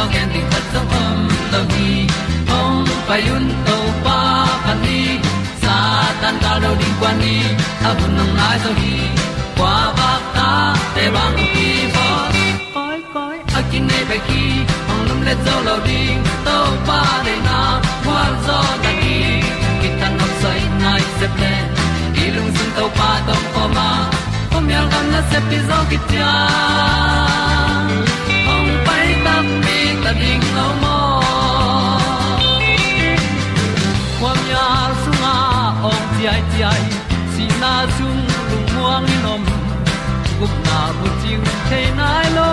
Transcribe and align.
ti 0.00 0.06
zo 0.06 0.12
gen 0.12 0.28
di 0.32 0.40
khat 0.50 0.64
zo 0.72 0.80
om 1.02 1.18
lo 1.52 1.60
ông 1.60 1.66
hong 2.48 2.84
pai 3.08 3.22
un 3.34 3.44
to 3.66 3.76
pa 4.04 4.20
pa 4.64 4.74
ni 4.82 5.00
sa 5.62 5.76
tan 6.22 6.34
ga 6.42 6.52
đâu 6.62 6.74
di 6.80 6.88
kwa 7.00 7.12
ni 7.20 7.36
a 7.88 7.90
bu 7.98 8.06
nang 8.16 8.32
mai 8.38 8.56
zo 8.64 8.70
ni 8.80 8.94
kwa 9.58 9.74
ba 9.98 10.10
ta 10.36 10.48
te 10.94 11.04
bang 11.14 11.36
ki 11.54 11.68
bo 11.94 12.06
koi 12.74 12.98
koi 13.14 13.36
a 13.58 13.60
kin 13.70 13.82
nei 13.90 14.04
phải 14.08 14.20
ki 14.28 14.44
ong 14.92 15.02
lum 15.08 15.20
le 15.26 15.34
zo 15.44 15.54
lo 15.66 15.76
ding 15.86 16.20
to 16.46 16.56
pa 16.88 17.00
de 17.26 17.34
na 17.46 17.58
kwa 18.04 18.22
zo 18.46 18.58
ta 18.84 18.92
ki 19.02 19.18
ki 19.80 19.88
tan 20.00 20.12
nok 20.18 20.32
sai 20.42 20.60
nai 20.82 21.02
se 21.18 21.26
ple 21.36 21.54
i 22.22 22.24
lung 22.36 22.50
sun 22.56 22.70
to 22.76 22.84
pa 22.98 23.10
to 23.26 23.36
pa 23.54 23.64
ma. 23.76 23.88
Pom 24.50 24.64
yal 24.74 24.86
gam 24.92 25.06
na 25.12 25.20
se 25.30 25.38
pi 25.48 25.58
zo 25.68 25.78
ki 25.90 25.98
tia 26.08 26.32
ta 30.10 30.16
ding 30.18 30.46
lo 30.56 30.68
mo 30.82 30.96
kwa 34.20 34.32
mya 34.42 34.66
sung 35.02 35.24
a 35.32 35.36
ong 35.90 36.06
ti 36.14 36.22
ai 36.32 36.42
ti 36.52 36.60
ai 36.70 36.84
si 37.32 37.44
na 37.62 37.72
zum 37.96 38.18
lu 38.50 38.58
muang 38.72 39.04
ni 39.08 39.16
nom 39.24 39.42
gup 40.38 40.54
na 40.66 40.78
bu 40.98 41.06
ting 41.22 41.44
te 41.68 41.80
nai 41.98 42.26
lo 42.38 42.48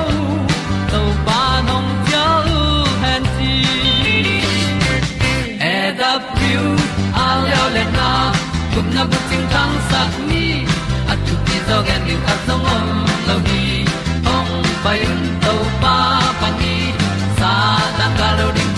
to 0.92 1.02
pa 1.26 1.40
nong 1.70 1.90
pia 2.06 2.26
u 2.58 2.62
han 3.04 3.24
ti 3.38 3.56
e 5.72 5.76
da 6.00 6.12
pru 6.34 6.66
a 7.24 7.28
leo 7.46 7.66
le 7.76 7.84
na 7.98 8.12
gup 8.74 8.88
na 8.96 9.04
bu 9.10 9.18
ting 9.30 9.46
tang 9.56 9.76
sat 9.90 10.12
ni 10.30 10.46
at 11.12 11.20
tu 11.26 11.34
ti 11.48 11.58
dog 11.70 11.90
and 11.96 12.06
you 12.12 12.20
at 12.36 12.40
the 12.52 12.56
mom 12.66 12.88
lo 13.28 13.36
ni 13.50 13.66
ong 14.36 14.54
pai 14.86 15.00
un 15.10 15.37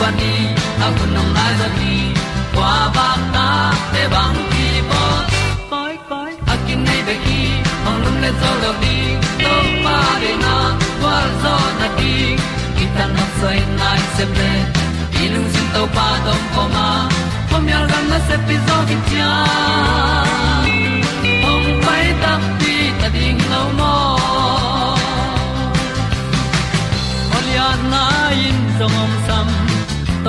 pa 0.09 0.16
ni 0.22 0.34
a 0.86 0.88
bu 0.96 1.06
nong 1.16 1.31
lai 1.38 1.52
za 1.59 1.68
ni 1.80 1.94
kwa 2.53 2.72
ba 2.96 3.08
ta 3.34 3.47
te 3.94 4.03
bang 4.14 4.38
ki 4.52 4.68
bo 4.90 5.02
koi 5.72 5.96
koi 6.09 6.31
a 6.53 6.56
kin 6.66 6.80
nei 6.88 7.02
be 7.08 7.16
ki 7.25 7.42
ong 7.88 8.00
lum 8.03 8.16
le 8.24 8.31
zo 8.42 8.52
lo 8.64 8.72
di 8.84 8.97
to 9.44 9.53
pa 9.86 9.97
de 10.24 10.31
na 10.46 10.56
kwa 11.02 11.16
zo 11.44 11.53
na 11.80 11.88
di 12.00 12.16
ki 12.78 12.86
ta 12.96 13.06
na 13.16 13.25
sai 13.40 13.59
nai 13.81 14.00
se 14.16 14.25
ple 14.34 14.52
i 15.22 15.30
lung 15.34 15.47
sin 15.53 15.68
to 15.75 15.84
pa 15.96 16.08
tom 16.26 16.41
ko 16.56 16.64
ma. 16.76 16.88
Pom 17.50 17.64
yal 17.74 17.86
gam 17.91 18.06
na 18.12 18.20
se 18.28 18.36
pi 18.47 18.56
zo 18.68 18.78
ki 18.90 18.97
tia 19.08 19.31
ong 21.53 21.70
pai 21.86 22.06
ta 22.26 22.34
pi 22.59 22.76
ta 23.00 23.08
ding 23.16 23.41
lo 23.53 23.64
mo 23.80 23.96
Olia 27.38 27.70
na 27.91 28.03
in 28.46 28.58
song 28.78 29.02
om 29.06 29.14
sam 29.28 29.69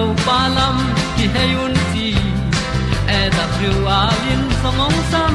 to 0.01 0.07
pa 0.27 0.39
lam 0.57 0.77
ki 1.17 1.25
hay 1.35 1.51
un 1.63 1.75
ti 1.93 2.09
e 3.17 3.19
da 3.37 3.45
thru 3.55 3.73
a 3.97 4.01
lin 4.23 4.43
song 4.61 4.81
ong 4.87 4.99
sam 5.13 5.35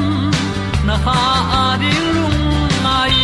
na 0.88 0.96
ha 1.04 1.18
a 1.58 1.64
di 1.82 1.92
lung 2.14 2.40
mai 2.84 3.16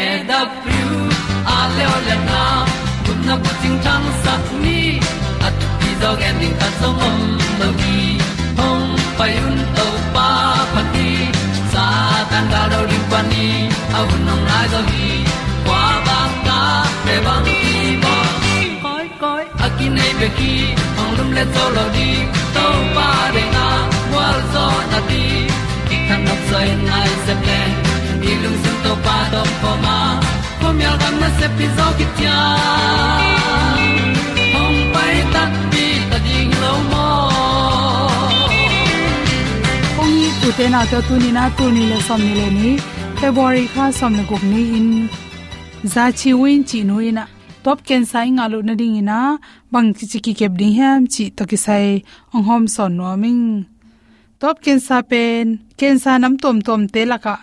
e 0.00 0.04
da 0.30 0.40
thru 0.62 0.84
a 1.56 1.58
le 1.76 1.84
o 1.94 1.96
le 2.06 2.16
na 2.28 2.42
kun 3.04 3.18
na 3.28 3.34
bu 3.42 3.50
ting 3.62 3.78
tang 3.86 4.06
sat 4.22 4.44
ni 4.62 4.80
at 5.48 5.58
ti 5.80 5.90
dog 6.02 6.24
ending 6.28 6.56
ta 6.62 6.68
song 6.80 7.02
om 7.08 7.20
no 7.60 7.68
gi 7.80 8.00
hong 8.60 8.88
pai 9.18 9.32
un 9.48 9.58
to 9.76 9.86
pa 10.14 10.28
pa 10.72 10.82
ti 10.94 11.10
sa 11.72 11.86
tan 12.30 12.44
da 12.54 12.62
do 12.72 12.80
ri 12.90 13.00
pa 13.10 13.20
ni. 13.30 13.46
Au 13.98 14.08
nong 14.26 14.44
lai 14.50 14.66
do 14.72 14.80
gi 14.90 15.10
qua 15.66 15.84
ba 16.06 16.18
ta 16.46 16.60
pe 17.04 17.14
bang 17.26 17.46
ki 17.48 17.71
koi 19.82 19.88
ki 19.88 19.88
nei 19.96 20.12
be 20.20 20.28
ki 20.38 20.52
ong 21.00 21.12
lum 21.18 21.30
le 21.36 21.44
zo 21.54 21.64
lo 21.76 21.84
di 21.94 22.08
to 22.54 22.66
pa 22.94 23.08
de 23.34 23.42
na 23.54 23.66
wa 24.14 24.26
zo 24.52 24.66
na 24.90 24.98
ti 25.08 25.24
ki 25.88 25.96
kan 26.08 26.20
nok 26.26 26.40
sai 26.50 26.68
nai 26.88 27.10
se 27.26 27.34
ple 27.42 27.60
ni 28.20 28.32
lung 28.42 28.58
sun 28.62 28.76
to 28.84 28.92
pa 29.06 29.16
to 29.32 29.42
pa 29.62 29.72
ma. 29.84 29.96
Ko 30.60 30.72
mi 30.78 30.84
al 30.90 30.96
gam 31.02 31.14
na 31.22 31.28
se 31.38 31.46
pi 31.56 31.66
zo 31.76 31.86
ki 31.98 32.06
tia 32.16 32.38
ong 34.62 34.78
pai 34.94 35.16
ta 35.34 35.42
pi 35.72 35.86
ta 36.10 36.18
ding 36.26 36.52
lo 36.62 36.72
mo 36.90 37.08
ong 40.02 40.12
ni 40.20 40.28
tu 40.40 40.48
te 40.58 40.66
na 40.74 40.80
ta 40.90 40.98
tu 41.08 41.14
ni 41.24 41.30
na 41.38 41.44
tu 41.56 41.64
ni 41.76 41.82
le 41.90 41.98
som 42.06 42.20
ni 42.26 42.32
le 42.40 42.48
ni 42.58 42.70
february 43.20 43.66
kha 43.74 43.84
som 43.98 44.12
le 44.18 44.22
guk 44.30 44.42
ni 44.52 44.62
in. 44.78 44.88
Za 45.92 46.04
chi 46.18 46.30
win 46.40 46.60
chi 46.68 46.78
nu 46.88 46.96
ina 47.08 47.24
top 47.64 47.78
ken 47.88 48.04
sai 48.10 48.28
nga 48.36 48.44
lu 48.52 48.58
na 48.68 48.74
ding 48.80 48.96
ina, 49.02 49.20
bang 49.72 49.88
chi 49.96 50.04
chi 50.10 50.18
ki 50.26 50.32
kep 50.40 50.52
ding 50.60 50.74
ham 50.78 51.00
chi 51.12 51.24
to 51.36 51.42
ki 51.50 51.58
sai, 51.66 51.86
ong 52.34 52.44
hom 52.48 52.64
son 52.74 52.92
no 52.98 53.04
ming. 53.22 53.46
Top 54.40 54.56
ken 54.64 54.78
sa 54.86 54.96
pen, 55.10 55.44
ken 55.78 55.96
sa 56.02 56.12
nam 56.22 56.34
tom 56.42 56.56
tom 56.66 56.82
te 56.94 57.02
la 57.10 57.18
ka, 57.24 57.34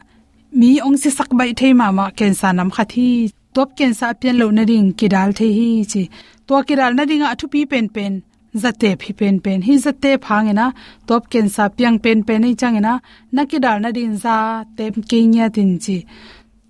mi 0.59 0.71
ong 0.87 0.97
si 1.01 1.09
sak 1.17 1.29
bai 1.39 1.51
thei 1.59 1.73
ma 1.79 1.87
ma, 1.97 2.05
ken 2.19 2.33
sa 2.39 2.47
nam 2.57 2.69
kha 2.75 2.83
thi. 2.93 3.09
Top 3.55 3.69
ken 3.77 3.93
sa 3.99 4.07
pen 4.21 4.35
lo 4.41 4.47
na 4.57 4.63
ding 4.71 4.89
ki 4.99 5.07
dal 5.13 5.29
the 5.37 5.47
hi 5.57 5.69
chi. 5.91 6.03
To 6.47 6.53
ki 6.67 6.75
dal 6.79 6.93
na 6.97 7.03
ding 7.09 7.23
a 7.25 7.35
thu 7.39 7.45
pi 7.53 7.61
pen 7.71 7.87
pen 7.95 8.13
zate 8.61 8.89
phi 9.01 9.11
pen 9.19 9.39
pen. 9.39 9.61
Hi 9.67 9.75
zate 9.85 10.11
phangena 10.25 10.65
top 11.07 11.29
ken 11.31 11.47
sa 11.55 11.63
piang 11.77 11.97
pen 12.03 12.23
pen 12.27 12.41
nei 12.41 12.55
changena 12.61 12.93
nakidal 13.35 13.77
na 13.81 13.89
din 13.97 14.13
za 14.23 14.35
tem 14.77 14.93
ke 15.09 15.19
nya 15.33 15.45
tin 15.55 15.71
chi 15.83 15.97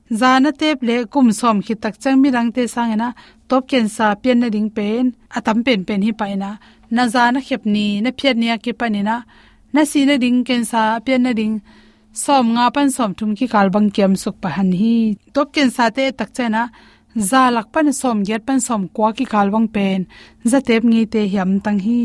za 0.09 0.39
na 0.39 0.51
tep 0.51 0.77
le 0.87 0.95
kum 1.13 1.27
som 1.39 1.57
khi 1.65 1.73
tak 1.83 1.95
chang 2.01 2.17
mi 2.21 2.29
rang 2.35 2.49
te 2.55 2.63
sangena, 2.75 3.09
top 3.49 3.63
ken 3.69 3.87
sa 3.95 4.15
pian 4.21 4.37
na 4.39 4.47
ding 4.55 4.69
pen, 4.77 5.05
atam 5.37 5.57
pen 5.65 5.85
pen 5.87 6.01
hi 6.05 6.11
paina. 6.19 6.51
Na 6.95 7.03
za 7.13 7.23
na 7.31 7.39
khep 7.47 7.61
ni, 7.65 8.01
na 8.01 8.09
phiat 8.17 8.35
nia 8.41 8.55
ki 8.63 8.71
panina 8.79 9.15
na 9.73 9.81
si 9.91 9.99
na 10.05 10.15
ding 10.23 10.39
ken 10.47 10.63
sa 10.71 10.81
pian 11.05 11.21
na 11.25 11.31
ding, 11.39 11.55
som 12.23 12.45
nga 12.55 12.65
pan 12.75 12.89
som 12.95 13.11
thum 13.17 13.31
ki 13.37 13.45
kalbang 13.53 13.89
kem 13.95 14.13
suk 14.23 14.35
pa 14.41 14.49
han 14.55 14.71
hi. 14.79 14.97
Top 15.33 15.47
ken 15.55 15.69
sa 15.75 15.85
te 15.95 16.05
tak 16.19 16.29
chana 16.37 16.63
za 17.29 17.41
lak 17.55 17.67
pan 17.73 17.87
som 18.01 18.17
get 18.27 18.41
pan 18.47 18.59
som 18.67 18.81
kwa 18.95 19.09
ki 19.17 19.25
kalwang 19.33 19.67
pen. 19.75 19.99
Za 20.51 20.59
tep 20.67 20.83
ngi 20.89 21.01
te 21.13 21.21
hiam 21.31 21.51
tang 21.65 21.79
hi. 21.85 22.01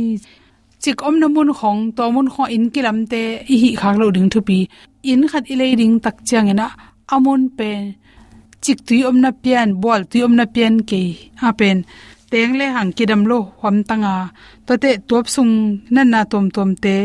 Chik 0.83 0.99
om 1.09 1.17
na 1.21 1.29
mun 1.35 1.51
khong, 1.59 1.83
to 1.97 2.05
mun 2.15 2.29
kho 2.33 2.45
in 2.57 2.65
kilam 2.75 2.99
te 3.13 3.23
hi 3.49 3.71
khak 3.81 3.97
lo 4.01 4.07
ding 4.17 4.29
thupi 4.33 4.59
in 5.11 5.23
khat 5.31 5.45
i 5.53 5.75
ding 5.81 5.97
tak 6.05 6.17
chang 6.29 6.51
na 6.61 6.69
amon 7.15 7.43
pen 7.59 7.95
chik 8.65 8.79
tui 8.87 8.99
om 9.09 9.17
na 9.25 9.31
pian 9.43 9.69
bol 9.83 10.03
tui 10.11 10.21
om 10.27 10.35
na 10.39 10.45
pian 10.55 10.75
ke 10.91 11.03
a 11.49 11.51
pen. 11.61 11.79
Teng 12.31 12.55
le 12.61 12.67
hang 12.77 12.91
kidam 12.97 13.23
lo 13.31 13.39
hom 13.61 13.77
tanga. 13.89 14.15
To 14.67 14.73
te 14.83 14.91
top 15.09 15.27
sung 15.35 15.55
na 15.95 16.03
na 16.13 16.21
tom 16.33 16.47
tom 16.57 16.71
te. 16.85 16.97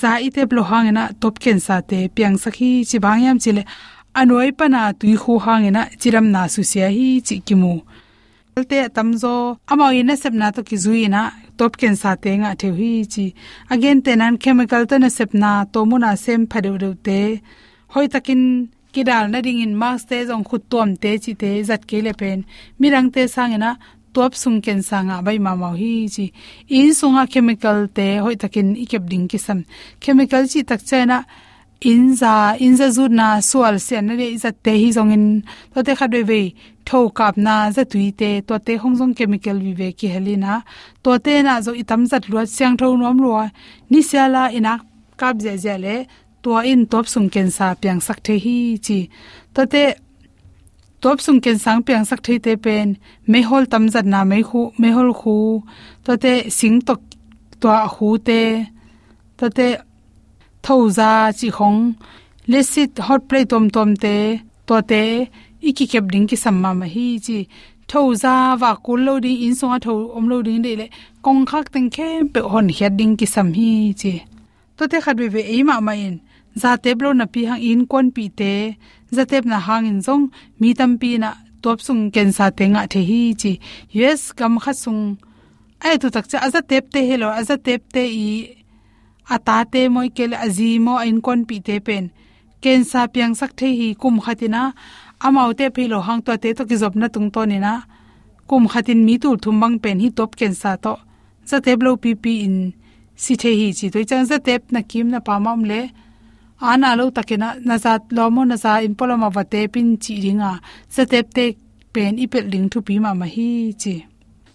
Za 0.00 0.10
i 0.26 0.28
te 0.34 0.42
blo 0.50 0.62
hang 0.70 0.88
na 0.96 1.04
top 1.20 1.34
ken 1.42 1.58
sa 1.66 1.76
te. 1.90 1.98
Piang 2.14 2.36
sakhi 2.42 2.70
chi 2.88 2.96
bang 3.04 3.20
yam 3.24 3.38
chile 3.44 3.62
anoi 4.20 4.50
pana 4.58 4.80
tui 5.00 5.14
khu 5.22 5.32
hang 5.44 5.66
na 5.76 5.82
chiram 6.00 6.26
na 6.34 6.40
su 6.54 6.62
sia 6.70 6.88
hi 6.96 7.08
chi 7.26 7.36
kimu 7.46 7.72
te 8.70 8.78
tamzo 8.96 9.34
amao 9.70 9.90
ina 10.00 10.14
sep 10.22 10.34
na 10.40 10.46
to 10.56 10.60
ki 10.68 10.76
zui 10.84 11.08
na 11.14 11.22
top 11.58 11.72
ken 11.80 11.96
sa 12.02 12.10
te 12.22 12.30
nga 12.40 12.50
the 12.60 12.68
hi 12.78 12.92
chi. 13.12 13.26
Again 13.74 13.98
te 14.04 14.12
nan 14.20 14.34
chemical 14.42 14.82
to 14.90 14.96
na 14.98 15.08
sep 15.08 15.30
na 15.42 15.50
to 15.72 15.80
mu 15.88 15.96
na 15.98 16.10
sem 16.24 16.40
phade 16.50 16.70
de 16.82 16.90
te. 17.06 17.20
Hoi 17.92 18.06
takin 18.12 18.42
kidal 18.94 19.24
na 19.30 19.38
ding 19.46 19.60
in 19.64 19.74
max 19.82 20.04
te 20.10 20.16
jong 20.28 20.44
khut 20.48 20.62
tom 20.72 20.90
te 21.02 21.10
chi 21.22 21.32
te 21.42 21.50
zat 21.68 21.82
ke 21.90 21.98
le 22.06 22.12
pen. 22.20 22.38
Mirang 22.80 23.08
te 23.14 23.22
sang 23.34 23.54
top 24.14 24.32
sung 24.42 24.60
ken 24.64 24.80
sanga 24.88 25.16
bai 25.26 25.38
ma 25.46 25.52
ma 25.62 25.70
hi 25.80 25.92
chi. 26.14 26.26
In 26.78 26.90
sunga 26.98 27.24
chemical 27.32 27.78
te 27.96 28.06
hoi 28.24 28.36
takin 28.42 28.68
ikep 28.84 29.04
ding 29.10 29.26
ki 29.30 29.38
chemical 30.04 30.42
chi 30.52 30.60
tak 30.70 30.80
chena 30.88 31.18
inza 31.92 32.34
inza 32.66 32.86
zu 32.96 33.04
na 33.08 33.26
sual 33.50 33.76
se 33.86 33.96
na 34.00 34.12
le 34.20 34.26
za 34.42 34.50
te 34.64 34.72
hi 34.82 34.88
zong 34.96 35.12
in. 35.16 35.26
To 35.74 35.82
te 35.86 35.92
kha 35.98 36.06
ve 36.30 36.42
tho 36.88 37.00
kap 37.18 37.34
na 37.36 37.54
za 37.76 37.84
tui 37.92 38.12
te, 38.20 38.30
to 38.48 38.54
te 38.66 38.76
hong 38.82 38.96
jong 38.98 39.14
chemical 39.18 39.56
vi 39.64 39.72
ve 39.80 39.88
ki 39.98 40.08
helina 40.14 40.62
to 41.02 41.18
te 41.24 41.34
na 41.46 41.60
zo 41.64 41.72
itam 41.82 42.02
zat 42.10 42.24
lo 42.32 42.40
siang 42.56 42.76
tho 42.80 42.86
nom 42.96 43.18
lo 43.24 43.32
ni 43.90 44.00
siala 44.10 44.42
ina 44.58 44.74
kap 45.20 45.34
je 45.44 45.52
je 45.64 45.74
le 45.84 45.96
to 46.44 46.58
in 46.72 46.86
top 46.92 47.06
sung 47.12 47.28
ken 47.34 47.48
sa 47.56 47.66
piang 47.80 48.00
sak 48.06 48.18
the 48.26 48.34
hi 48.44 48.56
chi. 48.86 48.98
To 49.54 49.62
te 49.72 49.84
top 51.02 51.18
sung 51.24 51.40
ken 51.44 51.58
sang 51.64 51.80
piang 51.86 52.04
sak 52.08 52.20
the 52.26 52.34
te 52.44 52.52
pen 52.64 52.88
me 53.30 53.40
hol 53.48 53.64
tam 53.72 53.84
zat 53.94 54.06
na 54.12 54.20
me 54.30 54.38
khu 54.48 54.60
me 54.80 54.88
hol 54.96 55.10
khu 55.20 55.36
to 56.04 56.12
te 56.24 56.32
sing 56.58 56.76
tok 56.88 57.00
to 57.60 57.68
hu 57.94 58.08
te. 58.28 58.42
To 59.38 59.46
te 59.56 59.68
thoza 60.64 61.10
chi 61.38 61.48
khong 61.56 61.80
lesit 62.52 62.92
hot 63.06 63.22
plate 63.28 63.48
tom 63.52 63.64
tom 63.74 63.90
te. 64.04 64.16
To 64.68 64.76
te 64.90 65.02
iki 65.68 65.84
kep 65.92 66.04
ding 66.12 66.26
ki 66.30 66.36
samma 66.44 66.70
ma 66.80 66.86
hi 66.94 67.06
chi. 67.26 67.38
Thoza 67.90 68.34
wa 68.60 68.70
kul 68.84 69.00
lo 69.06 69.14
ding 69.24 69.38
in 69.46 69.54
songa 69.58 69.78
tho 69.84 69.94
om 70.16 70.24
lo 70.30 70.36
ding 70.46 70.62
de 70.66 70.72
le, 70.80 70.86
kong 71.24 71.42
khak 71.50 71.66
teng 71.74 71.90
khe 71.96 72.08
pe 72.32 72.40
hon 72.52 72.68
hiat 72.76 72.92
ding 73.00 73.14
ki 73.18 73.26
sam 73.34 73.48
hi 73.58 73.70
chi. 74.00 74.12
To 74.76 74.82
te 74.90 74.96
khat 75.04 75.16
be 75.20 75.26
be 75.34 75.42
e 75.54 75.56
ma 75.68 75.76
ma 75.86 75.92
in 76.06 76.16
za 76.60 76.70
teblo 76.84 77.08
na 77.14 77.26
pi 77.26 77.40
hang 77.48 77.62
in 77.70 77.80
kon 77.90 78.06
pi 78.16 78.24
te, 78.38 78.52
za 79.16 79.24
tep 79.30 79.44
na 79.44 79.58
hang 79.66 79.86
in 79.90 80.00
zong, 80.06 80.24
mi 80.60 80.70
tam 80.78 80.92
pi 81.00 81.10
na 81.22 81.30
top 81.62 81.78
sung 81.86 82.02
ken 82.14 82.30
sa 82.36 82.46
te 82.58 82.64
nga 82.72 82.82
the 82.92 83.00
hi 83.10 83.20
chi. 83.40 83.52
Yes 83.98 84.20
kam 84.38 84.54
kha 84.64 84.72
sung, 84.82 85.02
ai, 85.84 85.96
tu 86.00 86.06
tak 86.14 86.26
cha 86.30 86.38
aza 86.46 86.60
tep 86.70 86.84
te, 86.94 87.00
hello 87.08 87.28
aza 87.40 87.56
tep 87.66 87.82
te 87.94 88.02
i 88.26 88.28
atate 89.34 89.82
moi 89.94 90.08
kel 90.16 90.32
azimo 90.44 90.94
in 91.08 91.18
kon 91.26 91.40
pi 91.48 91.56
te 91.66 91.76
pen. 91.86 92.04
Ken 92.62 92.80
sa 92.90 93.00
piang 93.12 93.34
sak 93.40 93.52
the 93.58 93.68
hi 93.78 93.88
kum 94.00 94.16
khatina 94.24 94.62
amau 95.26 95.50
te 95.58 95.66
philo 95.74 95.98
hang 96.06 96.22
to 96.26 96.32
te 96.42 96.48
to 96.56 96.62
ki 96.68 96.76
job 96.82 96.94
na 97.00 97.06
tung 97.14 97.30
to 97.34 97.42
ni 97.50 97.58
na. 97.66 97.74
Kum 98.48 98.64
khatin 98.72 99.00
mi 99.06 99.14
tu 99.22 99.30
thum 99.42 99.56
bang 99.62 99.76
pen 99.84 99.98
hi 100.02 100.08
top 100.18 100.30
ken 100.40 100.54
sa 100.62 100.70
to. 100.84 100.94
Za 101.48 101.56
teblo 101.66 101.90
pi 102.02 102.10
pi 102.22 102.32
in, 102.46 102.56
si 103.22 103.32
the 103.40 103.50
hi 103.60 103.68
chi 103.78 103.86
to 103.92 103.98
chang 104.10 104.26
za 104.30 104.38
tep 104.46 104.62
na 104.74 104.80
kim 104.90 105.06
na 105.14 105.18
pa 105.26 105.34
mam 105.46 105.60
le 105.70 105.80
ana 106.60 106.96
lo 106.96 107.10
takena 107.10 107.48
na 107.64 107.76
lomo 108.16 108.44
naza 108.44 108.72
na 108.74 108.84
in 108.86 108.94
poloma 108.94 109.28
wate 109.34 109.60
pin 109.72 109.96
chi 109.96 110.14
ringa. 110.24 110.60
Za 110.94 111.04
te 111.06 111.22
pen 111.92 112.18
ipel 112.24 112.44
ling 112.52 112.68
thu 112.72 112.78
pi 112.86 112.98
ma 112.98 113.14
ma 113.14 113.26
hi 113.26 113.74
chi. 113.82 113.94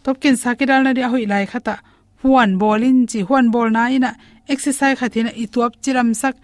Top 0.04 0.20
ken 0.22 0.36
na 0.84 0.92
ri 0.98 1.04
hoi 1.12 1.26
lai 1.32 1.46
khata 1.52 1.76
huan 2.22 2.58
bolin 2.62 3.00
chi. 3.10 3.20
Huan 3.28 3.52
bol 3.54 3.70
na 3.70 3.90
ina 3.96 4.12
exercise 4.48 4.98
khathina 5.00 5.32
ituap 5.44 5.74
chiram 5.84 6.10
sak. 6.22 6.36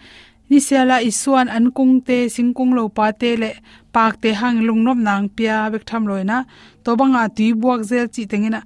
Ni 0.50 0.60
sela 0.68 0.98
isuan 1.02 1.48
an 1.50 1.66
kung 1.78 1.96
te, 2.08 2.18
singkung 2.36 2.72
lo 2.78 2.84
pa 2.98 3.06
te 3.22 3.30
le 3.42 3.50
pak 3.94 4.14
te 4.22 4.30
hang 4.40 4.58
lungnom 4.68 5.00
nang 5.08 5.26
pia 5.36 5.56
bek 5.74 5.84
tham 5.90 6.04
loina 6.10 6.38
to 6.84 6.90
banga 7.00 7.24
tui 7.36 7.50
buak 7.62 7.82
zel 7.90 8.08
chi 8.14 8.24
tengina 8.32 8.62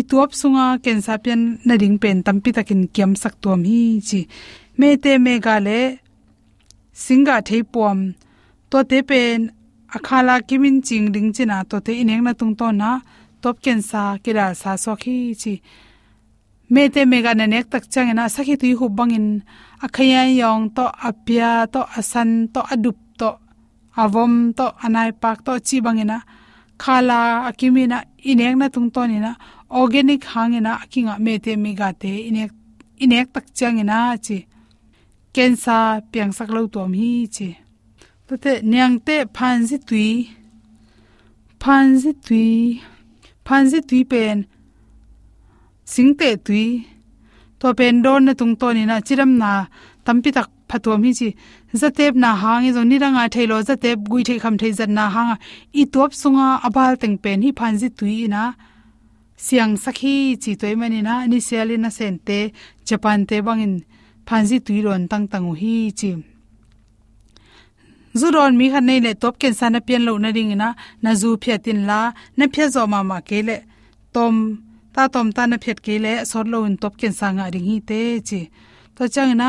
ituap 0.00 0.30
sunga 0.40 0.66
kensa 0.84 1.14
pian 1.24 1.40
na 1.66 1.74
ring 1.82 1.98
pen 2.02 2.16
tampi 2.26 2.50
takin 2.56 2.82
kiam 2.94 3.12
sak 3.22 3.34
tuam 3.42 3.60
hi 3.68 3.80
chi 4.08 4.20
me 4.78 4.88
te 5.02 5.12
me 5.24 5.34
ga 5.44 5.56
le 5.66 5.80
singa 7.02 7.36
thei 7.48 7.62
pom 7.74 7.98
to 8.70 8.78
te 8.90 8.98
pen 9.10 9.40
akhala 9.96 10.34
kimin 10.48 10.76
ching 10.86 11.06
ding 11.14 11.30
china 11.36 11.56
to 11.70 11.76
te 11.86 11.92
ineng 12.02 12.22
na 12.26 12.32
tung 12.40 12.54
to 12.60 12.66
na, 12.80 12.90
top 13.42 13.56
ken 13.64 13.80
sa 13.90 14.02
kira 14.24 14.46
sa 14.60 14.70
so 14.84 14.92
khi 15.02 15.16
chi. 15.42 15.54
Me 16.72 16.82
te 16.94 17.00
me 17.10 17.18
ga 17.24 17.32
na 17.38 17.44
nek 17.52 17.66
tak 17.72 17.84
chang 17.92 18.10
na 18.18 18.24
sakhi 18.34 18.54
tui 18.60 18.72
hu 18.78 18.86
bangin, 18.98 19.26
akhaya 19.84 20.22
yong 20.40 20.64
to 20.76 20.84
apia 21.08 21.50
to 21.72 21.80
asan 21.98 22.30
to 22.54 22.60
adup 22.74 22.98
to 23.20 23.30
avom 24.02 24.32
to 24.58 24.66
anai 24.84 25.10
pak 25.22 25.38
to 25.46 25.52
chi 25.66 25.76
bangina 25.84 26.18
khala 26.82 27.18
akimina 27.48 27.98
inek 28.30 28.54
na 28.60 28.66
tung 28.74 28.88
to 28.94 29.02
ni 29.10 29.18
na, 29.26 29.32
organic 29.80 30.22
hangina 30.32 30.72
akinga 30.82 31.14
me 31.24 31.34
te 31.44 31.52
me 31.62 31.70
ga 31.80 31.88
te 32.02 32.12
inek 32.28 32.50
inek 33.04 33.26
tak 33.34 33.46
chang 33.58 33.78
ina 33.82 33.98
chi 34.26 34.38
kensa 35.36 35.78
piang 36.12 36.32
sak 36.38 36.48
lo 36.56 36.62
tom 36.74 36.92
hi 37.00 37.10
che 37.36 37.48
to 38.26 38.34
te 38.44 38.52
nyang 38.72 38.96
te 39.06 39.16
phan 39.36 39.56
ji 39.68 39.78
tui. 39.88 40.08
Phan 41.62 41.86
ji 42.02 42.12
tui. 42.26 42.50
Phan 43.46 43.62
ji 43.70 43.78
tui 43.88 44.00
pen. 44.12 44.36
Singte 45.92 46.28
tui. 46.46 46.66
To 47.60 47.66
pen 47.78 48.02
don 48.04 48.24
na 48.26 48.32
tung 48.40 48.54
to 48.60 48.68
ni 48.76 48.82
na 48.90 48.96
chiram 49.06 49.32
na 49.42 49.50
tampi 50.04 50.30
tak 50.36 50.48
phatom 50.70 51.00
hi 51.06 51.12
chi. 51.18 51.28
Zatep 51.80 52.14
na 52.22 52.30
hangi 52.42 52.70
zo 52.76 52.82
ni 52.90 52.96
ranga 53.02 53.22
thailo 53.34 53.56
zatep 53.68 53.98
gui 54.10 54.22
thei 54.28 54.38
kham 54.42 54.54
thei 54.60 54.72
zan 54.78 54.92
na 54.98 55.04
hanga 55.14 55.36
i 55.80 55.82
top 55.94 56.10
sunga 56.20 56.48
abal 56.66 56.92
teng 57.02 57.16
pen 57.24 57.38
hi 57.44 57.50
phanji 57.58 57.88
tui 57.98 58.16
na. 58.34 58.42
Siang 59.44 59.74
sakhi 59.84 60.16
chi 60.42 60.52
toimani 60.60 61.00
na. 61.08 61.14
Ni 61.30 61.38
siali 61.46 61.76
sente 61.98 62.38
japan 62.88 63.20
te 63.28 63.36
bangin 63.46 63.74
phanji 64.26 64.56
tuiron 64.66 65.02
tang 65.10 65.26
tang 65.32 65.48
hi 65.60 65.74
chi. 65.98 66.10
Zuron 68.20 68.52
mi 68.58 68.66
khan 68.72 68.84
nei 68.88 69.00
le 69.06 69.12
top 69.22 69.34
ken 69.40 69.54
sana 69.60 69.78
pian 69.86 70.02
lo 70.08 70.12
na 70.24 70.30
ring 70.36 70.52
na 70.62 70.68
na 71.02 71.10
zu 71.20 71.28
phya 71.42 71.56
tin 71.64 71.80
la, 71.88 72.00
na 72.38 72.44
phya 72.52 72.66
zo 72.74 72.82
ma 72.92 73.00
ma 73.10 73.18
ke 73.28 73.38
le. 73.48 73.56
Tom, 74.14 74.34
ta 74.94 75.02
tom 75.14 75.28
ta 75.36 75.42
na 75.50 75.56
phet 75.64 75.78
ke 75.86 75.94
le 76.04 76.12
sor 76.30 76.44
lo 76.52 76.58
in 76.68 76.76
top 76.82 76.94
ken 77.00 77.12
sanga 77.20 77.44
ring 77.54 77.66
hi 77.70 77.76
te 77.88 78.00
chi. 78.28 78.40
To 78.96 79.02
chang 79.14 79.32
na 79.40 79.48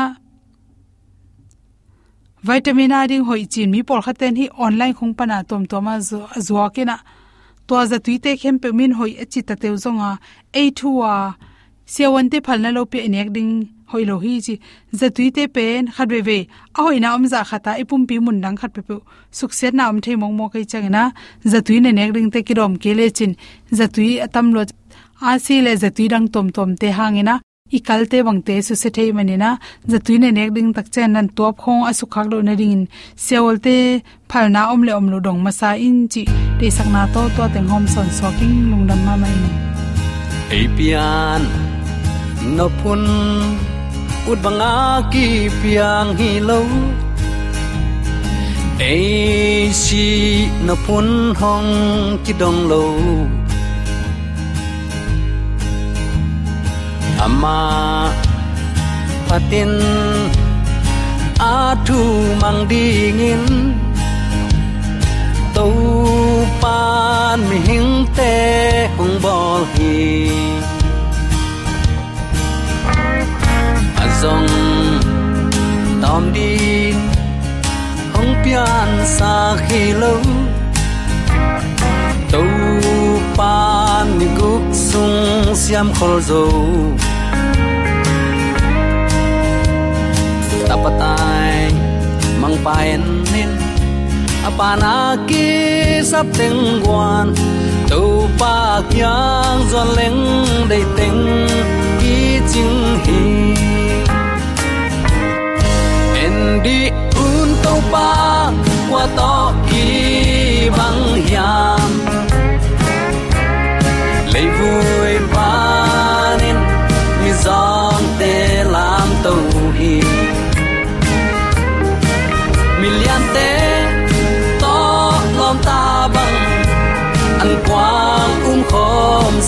vitamin 2.46 2.92
a 2.96 3.00
ding 3.10 3.24
hoi 3.28 3.44
chin 3.52 3.70
mi 3.74 3.80
por 3.88 4.00
khaten 4.06 4.36
hi 4.40 4.46
online 4.64 4.94
khung 4.98 5.14
pana 5.18 5.38
tom 5.50 5.62
toma 5.70 5.94
zo 6.48 6.58
ke 6.74 6.82
na. 6.90 6.96
To 7.68 7.74
za 7.90 7.98
tuite 8.04 8.30
khem 8.40 8.56
pe 8.62 8.68
min 8.78 8.92
hoi 8.98 9.12
achi 9.22 9.40
ta 9.48 9.54
teu 9.62 9.74
zonga 9.84 10.10
a 10.60 10.62
thuwa 10.78 11.12
sewan 11.94 12.26
te 12.32 12.38
phalna 12.46 12.70
lo 12.76 12.82
pe 12.92 12.98
nek 13.14 13.28
ding 13.36 13.52
hoi 13.92 14.04
lo 14.10 14.16
hi 14.24 14.34
chi 14.46 14.54
za 15.00 15.08
tuite 15.16 15.44
pen 15.56 15.88
khat 15.96 16.08
ve 16.14 16.20
ve 16.28 16.38
a 16.78 16.80
hoi 16.86 16.98
na 17.04 17.14
om 17.16 17.24
za 17.32 17.40
khata 17.50 17.72
ipum 17.82 18.02
pi 18.08 18.16
mun 18.26 18.40
dang 18.44 18.56
khat 18.60 18.70
pe 18.76 18.82
pe 18.88 18.96
sukset 19.38 19.72
na 19.78 19.88
om 19.90 20.00
the 20.04 20.16
mong 20.16 20.36
mo 20.38 20.48
kai 20.48 20.64
chang 20.72 20.88
na 20.96 21.02
za 21.52 21.60
tui 21.66 21.80
ne 21.80 21.90
nek 21.98 22.10
ring 22.16 22.30
te 22.34 22.40
ki 22.46 22.54
rom 22.58 22.76
ke 22.82 22.90
le 22.98 23.06
chin. 23.10 23.32
Za 23.78 23.86
tui 23.94 24.10
atam 24.26 24.46
lo 24.54 24.64
a 25.28 25.38
si 25.44 25.60
le 25.64 25.72
za 25.82 25.90
tui 25.96 26.08
dang 26.12 26.26
tom 26.34 26.46
tom 26.56 26.70
te 26.80 26.88
hangina 26.98 27.34
i 27.76 27.78
kalte 27.88 28.18
bangte 28.26 28.54
su 28.66 28.74
se 28.82 28.88
thei 28.96 29.10
manina 29.16 29.50
ne 30.22 30.28
nek 30.38 30.50
ding 30.56 30.70
tak 30.76 30.86
chen 30.94 31.12
nan 31.12 31.28
top 31.36 31.54
khong 31.62 31.82
asu 31.90 32.04
khak 32.12 32.26
lo 32.32 32.38
na 32.42 32.54
ring 32.60 32.82
seol 33.24 33.56
te 33.64 33.76
phal 34.30 34.46
na 34.54 34.62
om 34.72 34.82
le 34.86 34.92
om 34.98 35.06
lo 35.12 35.18
dong 35.26 35.40
ma 35.44 35.50
sa 35.60 35.70
in 35.86 35.98
chi. 36.12 36.22
Te 36.58 36.66
sak 36.76 36.88
na 36.94 37.02
to 37.14 37.22
to 37.36 37.44
teng 37.54 37.68
hom 37.72 37.84
son 37.94 38.08
soking 38.18 38.56
lungdam 38.70 39.00
ma 39.06 39.14
mai 39.22 39.38
apian 40.48 41.42
no 42.56 42.66
pun 42.80 43.02
ut 44.30 44.38
banga 44.44 44.74
ki 45.12 45.26
piang 45.60 46.10
hi 46.18 46.30
lo 46.48 46.60
ei 48.88 49.72
si 49.82 50.06
na 50.66 50.74
phun 50.84 51.08
hong 51.40 51.70
ki 52.24 52.32
dong 52.40 52.60
lo 52.70 52.84
ama 57.26 57.58
à 58.08 58.28
patin 59.28 59.72
à 61.50 61.52
atu 61.70 62.00
mang 62.42 62.60
dingin 62.70 63.44
tàu 65.54 65.72
pan 66.62 67.38
mi 67.48 67.58
hing 67.68 67.92
te 68.16 68.34
hong 68.96 69.16
bol 69.24 69.60
hi 69.74 70.57
zong 74.22 74.48
tom 76.02 76.22
di 76.34 76.52
hong 78.14 78.32
pian 78.44 78.88
sa 79.06 79.56
khi 79.68 79.92
lâu. 79.92 80.20
Tàu 82.32 82.44
pan 83.36 84.18
ni 84.18 84.26
guk 84.38 84.62
siam 85.54 85.88
khol 86.00 86.20
zo 86.28 86.44
tapatai 90.68 91.72
mang 92.40 92.56
paen 92.64 93.02
nin 93.32 93.50
apana 94.48 95.16
ki 95.28 95.48
sap 96.10 96.26
teng 96.38 96.60
guan 96.84 97.26
tu 97.90 98.28
pa 98.38 98.82
kyang 98.92 99.60
zon 99.70 99.88
leng 99.98 100.20
dei 100.70 100.84
teng 100.96 101.20
ki 102.00 102.16
ching 102.52 102.78
hi 103.04 103.67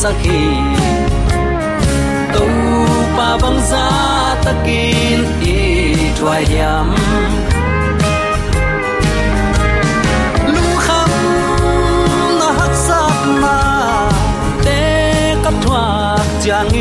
sakhi 0.01 0.45
tu 2.35 2.47
pa 3.17 3.29
bang 3.43 3.59
za 3.71 3.87
takin 4.45 5.21
i 5.45 5.59
thua 6.19 6.37
yam 6.53 6.89
lu 10.55 10.65
kham 10.85 11.13
na 12.39 12.49
hak 12.61 12.75
sak 12.87 13.19
na 13.43 13.57
te 14.65 14.81
kap 15.45 15.57
thua 15.65 15.85
chiang 16.43 16.73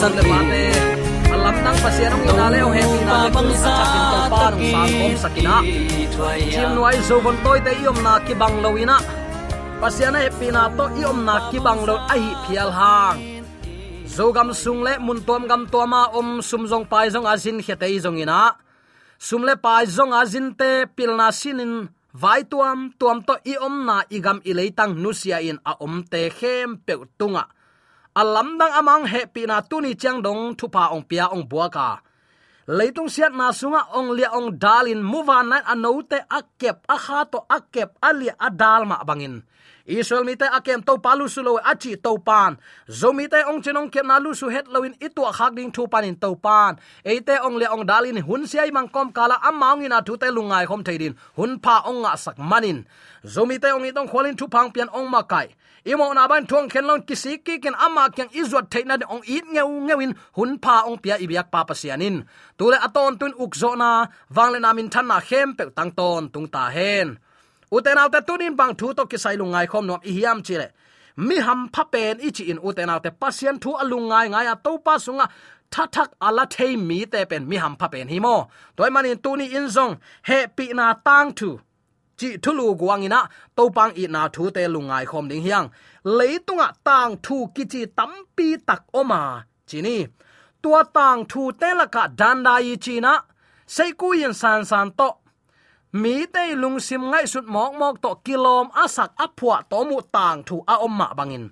san 0.00 0.16
sakhi 0.16 0.32
mate 0.32 0.64
alam 1.28 1.56
nang 1.60 1.78
pasiarong 1.84 2.24
inale 2.24 2.58
o 2.64 2.70
hepi 2.72 3.00
na 3.04 3.16
le 3.20 3.28
bang 3.36 3.50
sa 3.62 3.70
chakin 3.76 4.04
to 4.12 4.18
pa 4.32 4.38
nong 4.48 4.64
sa 4.72 4.80
kom 4.96 5.14
sakina 5.22 5.56
chim 6.52 6.70
nuai 6.72 6.96
zo 7.08 7.16
bon 7.24 7.36
toy 7.44 7.58
te 7.66 7.72
iom 7.84 7.98
na 8.06 8.12
ki 8.24 8.34
bang 8.40 8.56
loina 8.64 8.96
pasiana 9.82 10.24
hepi 10.24 10.48
na 10.56 10.62
to 10.78 10.88
iom 11.04 11.18
na 11.28 11.36
ki 11.52 11.58
bang 11.66 11.80
lo 11.88 11.96
ai 12.14 12.24
phial 12.48 12.72
hang 12.78 13.44
zogam 14.16 14.56
sung 14.62 14.80
le 14.86 14.96
mun 15.04 15.20
tom 15.28 15.44
gam 15.50 15.68
toma 15.68 16.02
om 16.16 16.40
sum 16.48 16.64
jong 16.70 16.88
pai 16.88 17.06
jong 17.12 17.28
azin 17.28 17.60
khetei 17.66 18.00
jong 18.00 18.16
ina 18.24 18.40
sum 19.28 19.44
le 19.48 19.54
pai 19.64 19.84
jong 19.84 20.16
azin 20.16 20.48
te 20.60 20.70
pilna 20.96 21.28
sinin 21.40 21.92
vai 22.22 22.40
tuam 22.50 22.88
tuam 22.96 23.20
to 23.28 23.36
i 23.52 23.54
om 23.68 23.84
na 23.88 23.96
igam 24.16 24.38
i 24.48 24.52
leitang 24.58 24.96
nusia 25.02 25.44
in 25.44 25.60
a 25.70 25.72
om 25.84 25.94
te 26.08 26.20
khem 26.38 26.80
pe 26.86 26.96
tunga 27.20 27.44
alam 28.10 28.58
dang 28.58 28.74
amang 28.74 29.06
he 29.06 29.22
pina 29.30 29.62
tuni 29.62 29.94
chang 29.94 30.18
dong 30.18 30.58
thupa 30.58 30.90
ong 30.90 31.06
pia 31.06 31.30
ong 31.30 31.46
buaka 31.46 32.02
leitung 32.66 33.06
siat 33.06 33.30
na 33.30 33.54
sunga 33.54 33.86
ong 33.94 34.18
lia 34.18 34.34
ong 34.34 34.58
dalin 34.58 34.98
muwa 34.98 35.46
na 35.46 35.62
anote 35.62 36.18
akep 36.26 36.82
akha 36.90 37.22
to 37.30 37.38
akep 37.46 37.94
ali 38.02 38.30
adal 38.34 38.82
ma 38.86 39.02
bangin. 39.06 39.42
Israel 39.90 40.22
mi 40.22 40.38
te 40.38 40.46
akem 40.46 40.82
to 40.86 40.98
palu 41.02 41.26
sulo 41.26 41.58
achi 41.58 41.98
to 41.98 42.18
pan 42.18 42.58
zomi 42.86 43.26
te 43.26 43.42
ong 43.46 43.58
chenong 43.62 43.90
kem 43.90 44.06
na 44.06 44.22
lu 44.22 44.34
su 44.34 44.46
het 44.46 44.66
loin 44.70 44.94
itu 45.02 45.22
khak 45.22 45.54
ding 45.54 45.70
thu 45.70 45.86
panin 45.90 46.14
to 46.14 46.34
pan 46.34 46.78
eite 47.02 47.38
ong 47.42 47.58
le 47.58 47.66
ong 47.66 47.86
dalin 47.86 48.22
hun 48.22 48.46
siai 48.46 48.70
mang 48.70 48.90
kom 48.90 49.10
kala 49.10 49.38
amaung 49.42 49.82
ina 49.82 50.02
thu 50.02 50.14
te 50.14 50.30
lungai 50.30 50.66
khom 50.66 50.82
theidin 50.86 51.14
hun 51.38 51.58
pha 51.62 51.82
ong 51.86 52.02
nga 52.02 52.14
sak 52.14 52.38
manin. 52.38 52.86
Zomi 53.22 53.58
te 53.58 53.70
ong 53.70 53.86
itong 53.86 54.10
kholin 54.10 54.38
thu 54.38 54.46
pang 54.46 54.70
pian 54.70 54.90
ong 54.94 55.10
makai 55.10 55.54
imo 55.84 56.06
na 56.14 56.28
ban 56.28 56.46
thuang 56.46 56.68
khen 56.72 56.84
long 56.88 57.02
kisi 57.08 57.32
ki 57.46 57.54
ken 57.62 57.74
ama 57.86 58.10
kyang 58.16 58.32
izot 58.40 58.66
theina 58.72 58.94
de 59.00 59.06
ong 59.14 59.24
it 59.36 59.44
ngeu 59.54 59.70
ngewin 59.86 60.12
hun 60.36 60.58
pha 60.62 60.76
ong 60.88 60.98
pia 61.02 61.16
ibyak 61.24 61.48
pa 61.52 61.60
pasianin 61.68 62.16
tule 62.58 62.76
aton 62.86 63.12
tun 63.20 63.32
ukzo 63.44 63.70
na 63.82 63.90
wangle 64.36 64.58
namin 64.60 64.88
than 64.92 65.06
na 65.10 65.18
khem 65.28 65.48
pe 65.58 65.64
tang 65.76 65.92
ton 65.98 66.28
tung 66.32 66.48
ta 66.54 66.64
hen 66.76 67.08
uten 67.72 68.00
autte 68.02 68.20
tunin 68.26 68.54
bang 68.58 68.74
thu 68.78 68.86
to 68.96 69.02
kisai 69.10 69.36
lungai 69.40 69.66
khom 69.72 69.84
nom 69.88 70.00
i 70.10 70.12
hiam 70.16 70.38
chile 70.46 70.68
mi 71.26 71.36
ham 71.46 71.60
pha 71.74 71.84
pen 71.92 72.16
ichi 72.26 72.44
in 72.50 72.58
uten 72.68 72.92
autte 72.94 73.10
pasien 73.20 73.56
thu 73.62 73.70
alungai 73.82 74.26
ngai 74.32 74.46
a 74.52 74.56
to 74.64 74.72
pa 74.86 74.94
sunga 75.04 75.26
thathak 75.74 76.10
ala 76.26 76.44
thei 76.54 76.72
mi 76.88 76.98
te 77.12 77.20
pen 77.30 77.42
mi 77.50 77.56
ham 77.62 77.74
pha 77.80 77.86
pen 77.92 78.08
hi 78.12 78.18
mo 78.26 78.36
toy 78.76 78.90
manin 78.94 79.18
tuni 79.24 79.46
in 79.58 79.66
zong 79.76 79.94
he 80.28 80.38
pi 80.56 80.64
na 80.78 80.86
tang 81.06 81.30
thu 81.38 81.50
chi 82.20 82.28
thulu 82.44 82.66
guangina 82.80 83.20
to 83.56 83.62
pang 83.76 83.92
i 84.02 84.04
na 84.14 84.22
thu 84.34 84.44
te 84.56 84.62
lungai 84.74 85.04
khom 85.10 85.24
ding 85.30 85.44
hiang 85.46 85.68
leitunga 86.18 86.68
tang 86.86 87.12
thu 87.24 87.36
ki 87.54 87.64
chi 87.72 87.82
tampi 87.98 88.48
tak 88.68 88.82
oma 89.00 89.22
chini 89.68 89.96
tua 90.62 90.80
tang 90.96 91.20
thu 91.30 91.42
te 91.60 91.68
la 91.78 91.86
ka 91.94 92.04
danda 92.20 92.54
yi 92.66 92.74
china 92.84 93.12
sei 93.74 93.90
ku 94.00 94.08
yin 94.20 94.34
san 94.40 94.60
san 94.70 94.86
to 94.98 95.08
mi 96.02 96.14
te 96.34 96.44
lung 96.62 96.78
sim 96.86 97.02
ngai 97.10 97.26
sut 97.32 97.46
mok 97.54 97.72
mok 97.80 97.94
to 98.04 98.10
kilom 98.24 98.66
asak 98.82 99.10
apua 99.24 99.56
to 99.70 99.78
mu 99.88 99.98
tang 100.14 100.38
thu 100.46 100.56
a 100.72 100.74
oma 100.86 101.08
bangin 101.18 101.46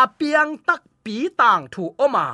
a 0.00 0.02
piang 0.18 0.52
tak 0.66 0.82
pi 1.04 1.16
tang 1.40 1.62
thu 1.72 1.84
oma 2.04 2.26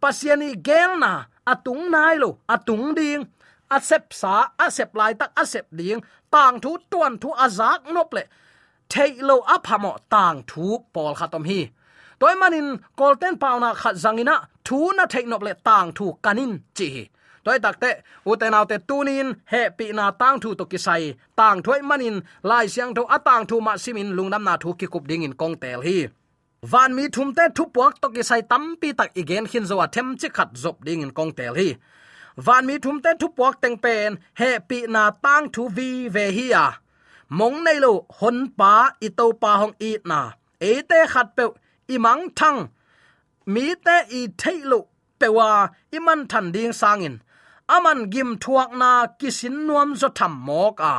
pasiani 0.00 0.50
gelna 0.66 1.12
atung 1.52 1.82
nai 1.94 2.14
lo 2.22 2.30
atung 2.54 2.86
ding 2.98 3.22
a 3.70 3.78
sep 3.80 4.04
sa 4.20 4.34
a 4.64 4.70
sep 4.70 4.90
lai 4.94 5.12
tak 5.20 5.30
a 5.42 5.44
sep 5.46 5.66
ding. 5.78 6.00
Tang 6.32 6.60
thu, 6.60 6.76
tuan 6.90 7.18
thu 7.18 7.28
azak 7.44 7.80
nop 7.94 8.12
le. 8.16 8.22
Thei 8.88 9.12
lo 9.28 9.36
a 9.54 9.56
phamo 9.66 9.92
tang 10.10 10.42
thu 10.50 10.78
pol 10.94 11.12
khatom 11.18 11.44
hi. 11.50 11.60
Toy 12.20 12.34
manin 12.40 12.68
kolten 12.98 13.34
pauna 13.42 13.74
khat 13.74 13.94
zangina, 14.04 14.36
thu 14.64 14.78
na 14.96 15.04
thei 15.12 15.24
nop 15.30 15.42
le 15.42 15.52
tang 15.64 15.92
thu 15.96 16.06
kanin 16.24 16.52
chi 16.74 17.08
toy 17.46 17.58
takte 17.64 17.90
uten 18.30 18.54
autte 18.58 18.76
tunin 18.88 19.28
he 19.52 19.62
pi 19.78 19.86
na 19.98 20.04
tang 20.20 20.40
thu 20.42 20.54
to 20.58 20.64
kisai 20.72 21.14
tang 21.38 21.62
thoi 21.62 21.80
manin, 21.88 22.16
lai 22.50 22.66
siang 22.74 22.94
tho 22.96 23.02
atang 23.16 23.44
thu 23.48 23.56
ma 23.66 23.72
simin 23.82 24.10
lungnam 24.16 24.42
na 24.48 24.54
thu 24.62 24.70
ki 24.80 24.86
kup 24.92 25.04
ding 25.10 25.22
in 25.26 25.34
kong 25.40 25.54
tel 25.62 25.80
hi. 25.86 25.98
Van 26.70 26.90
mi 26.96 27.04
thum 27.14 27.28
te 27.36 27.44
thu 27.56 27.64
puak 27.74 27.94
to 28.02 28.08
kisai 28.16 28.42
tam 28.50 28.62
pi 28.80 28.88
tak 28.98 29.10
igen 29.20 29.46
khin 29.50 29.64
zo 29.70 29.76
athem 29.86 30.08
chi 30.20 30.28
khat 30.36 30.48
zop 30.62 30.76
ding 30.86 31.00
in 31.04 31.12
kong 31.18 31.32
tel 31.38 31.54
hi. 31.60 31.68
Van 32.36 32.66
mi 32.66 32.78
thum 32.78 32.96
te 33.04 33.10
thu 33.20 33.28
puak 33.36 33.54
teng 33.62 33.76
pen 33.84 34.16
he 34.40 34.50
pi 34.68 34.78
na 34.94 35.10
tang 35.24 35.44
thu 35.54 35.62
vi 35.76 36.08
ve 36.14 36.24
hi 36.36 36.46
ya 36.54 36.64
mong 37.38 37.58
nei 37.64 37.78
lo 37.84 37.92
hon 38.18 38.38
pa 38.58 38.72
i 39.06 39.08
to 39.18 39.26
pa 39.42 39.50
hong 39.60 39.74
i 39.88 39.90
na 40.10 40.20
e 40.70 40.72
te 40.90 40.98
khat 41.12 41.28
pe 41.36 41.44
i 41.94 41.96
mang 42.04 42.24
thang 42.38 42.60
mi 43.52 43.66
te 43.84 43.96
i 44.20 44.22
thailo 44.40 44.78
pewa 45.20 45.50
iman 45.96 46.20
than 46.30 46.46
ding 46.54 46.72
sangin 46.80 47.16
aman 47.74 48.10
gim 48.12 48.30
thuak 48.42 48.70
na 48.80 48.90
kisin 49.18 49.56
nuam 49.66 49.90
zo 50.00 50.08
tham 50.18 50.34
mok 50.46 50.76
a 50.94 50.96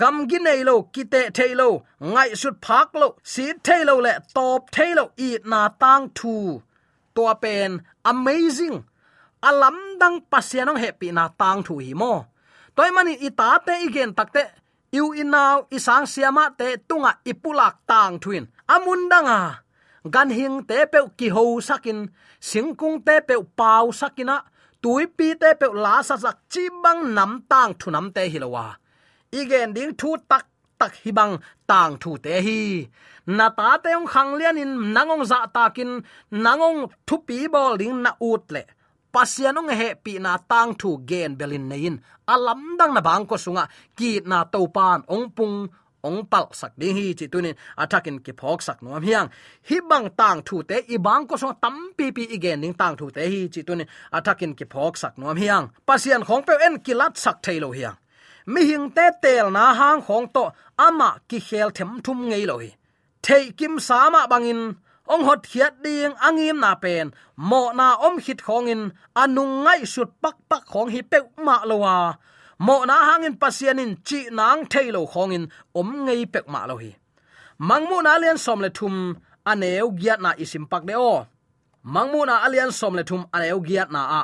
gam 0.00 0.16
gi 0.28 0.38
nei 0.46 0.60
lo 0.68 0.74
kite 0.94 1.22
thailo 1.36 1.68
ngai 2.12 2.30
sut 2.40 2.56
phak 2.64 2.88
lo 3.00 3.08
si 3.32 3.44
thailo 3.66 3.94
le 4.06 4.12
top 4.34 4.60
thailo 4.74 5.04
i 5.28 5.30
na 5.50 5.60
tang 5.82 6.04
thu 6.18 6.34
to 7.14 7.22
pen 7.42 7.70
amazing 8.10 8.78
alam 9.48 9.76
dang 10.02 10.18
pasianong 10.26 10.82
happy 10.82 11.14
na 11.14 11.30
tang 11.40 11.62
thu 11.66 11.78
hi 11.78 11.94
mo. 11.94 12.14
Toy 12.74 12.90
mani 12.90 13.14
ita 13.28 13.62
te 13.66 13.74
igen 13.86 14.10
takte 14.18 14.42
yu 14.96 15.04
inaw 15.22 15.56
isang 15.76 16.06
siama 16.12 16.44
te 16.58 16.68
tunga 16.88 17.12
ipulak 17.30 17.74
tang 17.90 18.18
thuin. 18.22 18.44
Amun 18.74 19.02
danga, 19.12 19.40
gan 20.14 20.30
hing 20.38 20.56
te 20.68 20.78
pe 20.92 20.98
ki 21.18 21.28
ho 21.34 21.44
sakin, 21.68 21.98
singkung 22.48 22.98
te 23.06 23.14
pe 23.28 23.34
pau 23.58 23.86
sakina, 24.00 24.36
tui 24.82 25.06
pi 25.16 25.28
te 25.42 25.50
pe 25.60 25.66
la 25.84 25.94
sa 26.08 26.16
sak 26.24 26.38
chi 26.52 26.64
bang 26.82 27.00
nam 27.16 27.32
tang 27.50 27.70
thu 27.78 27.88
nam 27.94 28.06
te 28.16 28.22
hilowa. 28.32 28.66
Igen 29.40 29.68
ding 29.76 29.94
thu 30.00 30.10
tak 30.30 30.44
tak 30.80 30.92
hi 31.02 31.10
bang 31.18 31.34
tang 31.70 31.94
thu 32.02 32.10
te 32.24 32.34
hi. 32.46 32.60
Na 33.36 33.46
ta 33.58 33.68
te 33.82 33.90
ong 33.98 34.10
khang 34.12 34.30
lian 34.38 34.58
in 34.62 34.72
nangong 34.94 35.24
za 35.30 35.38
takin, 35.56 35.90
nangong 36.44 36.78
thu 37.06 37.16
pi 37.26 37.38
bol 37.54 37.72
ding 37.80 37.96
na 38.04 38.10
ut 38.30 38.44
le 38.54 38.62
pasianong 39.14 39.70
he 39.80 39.88
pi 40.04 40.12
na 40.24 40.32
tang 40.50 40.70
thu 40.80 40.90
gen 41.10 41.30
belin 41.38 41.68
nein 41.72 41.96
alam 42.34 42.60
dang 42.78 42.92
na 42.94 43.00
bang 43.08 43.24
ko 43.30 43.36
sunga 43.44 43.64
ki 43.98 44.10
na 44.30 44.38
to 44.52 44.60
pan 44.76 45.00
ong 45.14 45.26
pung 45.36 45.56
ong 46.08 46.20
pal 46.32 46.46
sak 46.60 46.72
ding 46.80 46.96
hi 46.98 47.06
chi 47.18 47.26
tunin 47.32 47.54
atakin 47.82 48.18
ki 48.24 48.32
phok 48.40 48.58
sak 48.66 48.78
nom 48.82 49.02
hiang 49.06 49.28
hi 49.68 49.76
bang 49.90 50.06
tang 50.20 50.38
thu 50.46 50.56
te 50.68 50.76
i 50.94 50.96
bang 51.06 51.22
ko 51.28 51.34
so 51.42 51.48
tam 51.62 51.76
pi 51.96 52.06
pi 52.16 52.22
igen 52.36 52.60
ning 52.62 52.74
tang 52.80 52.94
thu 52.98 53.06
te 53.16 53.22
hi 53.32 53.40
chi 53.52 53.60
tunin 53.68 53.88
atakin 54.18 54.52
ki 54.58 54.66
phok 54.72 54.92
sak 55.02 55.14
nom 55.20 55.36
hiang 55.42 55.64
pasian 55.86 56.22
khong 56.28 56.42
pe 56.46 56.54
en 56.66 56.74
kilat 56.84 57.14
sak 57.24 57.36
thailo 57.44 57.68
hiang 57.78 57.96
mi 58.52 58.60
hing 58.70 58.86
te 58.96 59.06
tel 59.22 59.46
na 59.56 59.64
hang 59.80 60.00
khong 60.06 60.26
to 60.34 60.44
ama 60.86 61.10
ki 61.28 61.38
khel 61.48 61.68
them 61.76 61.90
thum 62.04 62.18
ngei 62.30 62.44
lo 62.50 62.56
hi 62.62 62.70
thei 63.24 63.44
kim 63.58 63.74
sama 63.88 64.20
bangin 64.32 64.60
ong 65.12 65.24
hot 65.26 65.42
khiat 65.50 65.74
ding 65.84 66.14
angim 66.26 66.58
na 66.60 66.74
pen 66.82 67.10
mo 67.36 67.72
na 67.78 67.86
om 68.06 68.18
hit 68.24 68.40
khongin 68.46 68.82
anung 69.22 69.54
à 69.58 69.62
ngai 69.64 69.82
sut 69.92 70.10
pak 70.22 70.36
pak 70.48 70.62
khong 70.72 70.88
hi 70.94 71.00
pe 71.02 71.18
ma 71.46 71.56
lowa 71.70 71.92
à. 72.08 72.18
mo 72.66 72.84
na 72.88 72.96
hangin 73.08 73.36
pasianin 73.42 73.92
chi 74.06 74.20
nang 74.38 74.62
thailo 74.72 75.00
khongin 75.12 75.44
om 75.78 75.88
ngei 76.04 76.22
pek 76.32 76.46
ma 76.48 76.66
lo 76.70 76.76
hi. 76.82 76.92
Mangmu 77.68 78.02
na 78.02 78.18
lian 78.22 78.38
som 78.44 78.60
le 78.64 78.70
thum 78.78 78.94
aneu 79.50 79.88
giat 80.00 80.20
na 80.24 80.30
isim 80.42 80.64
pak 80.70 80.82
de 80.88 80.94
o. 80.94 81.26
Mangmu 81.84 82.26
na 82.26 82.34
alian 82.46 82.70
som 82.70 82.94
le 82.94 83.02
thum 83.02 83.22
aneu 83.34 83.60
giat 83.66 83.90
na 83.90 84.02
a. 84.20 84.22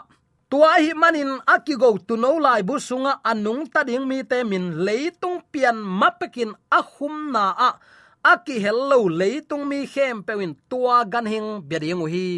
Tua 0.51 0.73
hi 0.85 0.93
manin 0.95 1.31
akigo 1.47 1.91
à 1.95 1.99
tu 2.07 2.17
no 2.17 2.39
lai 2.39 2.63
bu 2.63 2.75
sunga 2.89 3.13
anung 3.31 3.67
ta 3.73 3.81
ding 3.89 4.07
mi 4.09 4.19
te 4.31 4.39
min 4.51 4.67
leitung 4.87 5.39
pian 5.53 5.77
mapekin 6.01 6.53
ahum 6.79 7.33
na 7.35 7.45
a 7.69 7.71
aki 8.33 8.57
hello 8.65 8.99
leitung 9.21 9.65
mi 9.71 9.79
khem 9.93 10.17
pewin 10.27 10.53
tua 10.71 10.97
gan 11.13 11.27
hing 11.33 11.49
beriang 11.69 12.05
hi 12.15 12.29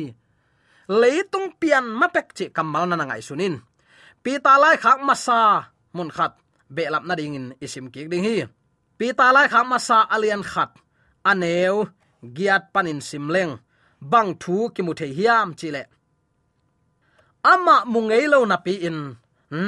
leitung 1.00 1.48
pian 1.60 1.86
mapek 2.00 2.28
chi 2.36 2.44
kamal 2.56 2.84
na 2.86 3.04
ngai 3.06 3.22
sunin. 3.28 3.54
Pi 4.22 4.32
ta 4.44 4.52
lai 4.62 4.76
khak 4.82 4.98
masa 5.08 5.40
mun 5.96 6.10
khat, 6.16 6.32
be 6.74 6.82
lap 6.92 7.04
na 7.08 7.14
ding 7.18 7.38
in 7.38 7.46
isim 7.64 7.86
ki 7.92 8.00
ding 8.10 8.24
hi. 8.28 8.36
Pi 8.98 9.06
ta 9.18 9.26
lai 9.36 9.46
khak 9.52 9.66
masa 9.70 9.98
alian 10.14 10.42
khat, 10.52 10.70
aneu, 11.30 11.76
giat 12.36 12.62
panin 12.72 13.00
simleng 13.08 13.52
bang 14.10 14.30
thu 14.42 14.56
ki 14.74 14.80
mu 14.86 14.92
the 14.98 15.06
hiam 15.16 15.48
chile 15.60 15.82
ama 17.52 17.76
mungei 17.92 18.26
lo 18.32 18.38
na 18.44 18.56
pi 18.64 18.74
in, 18.88 18.98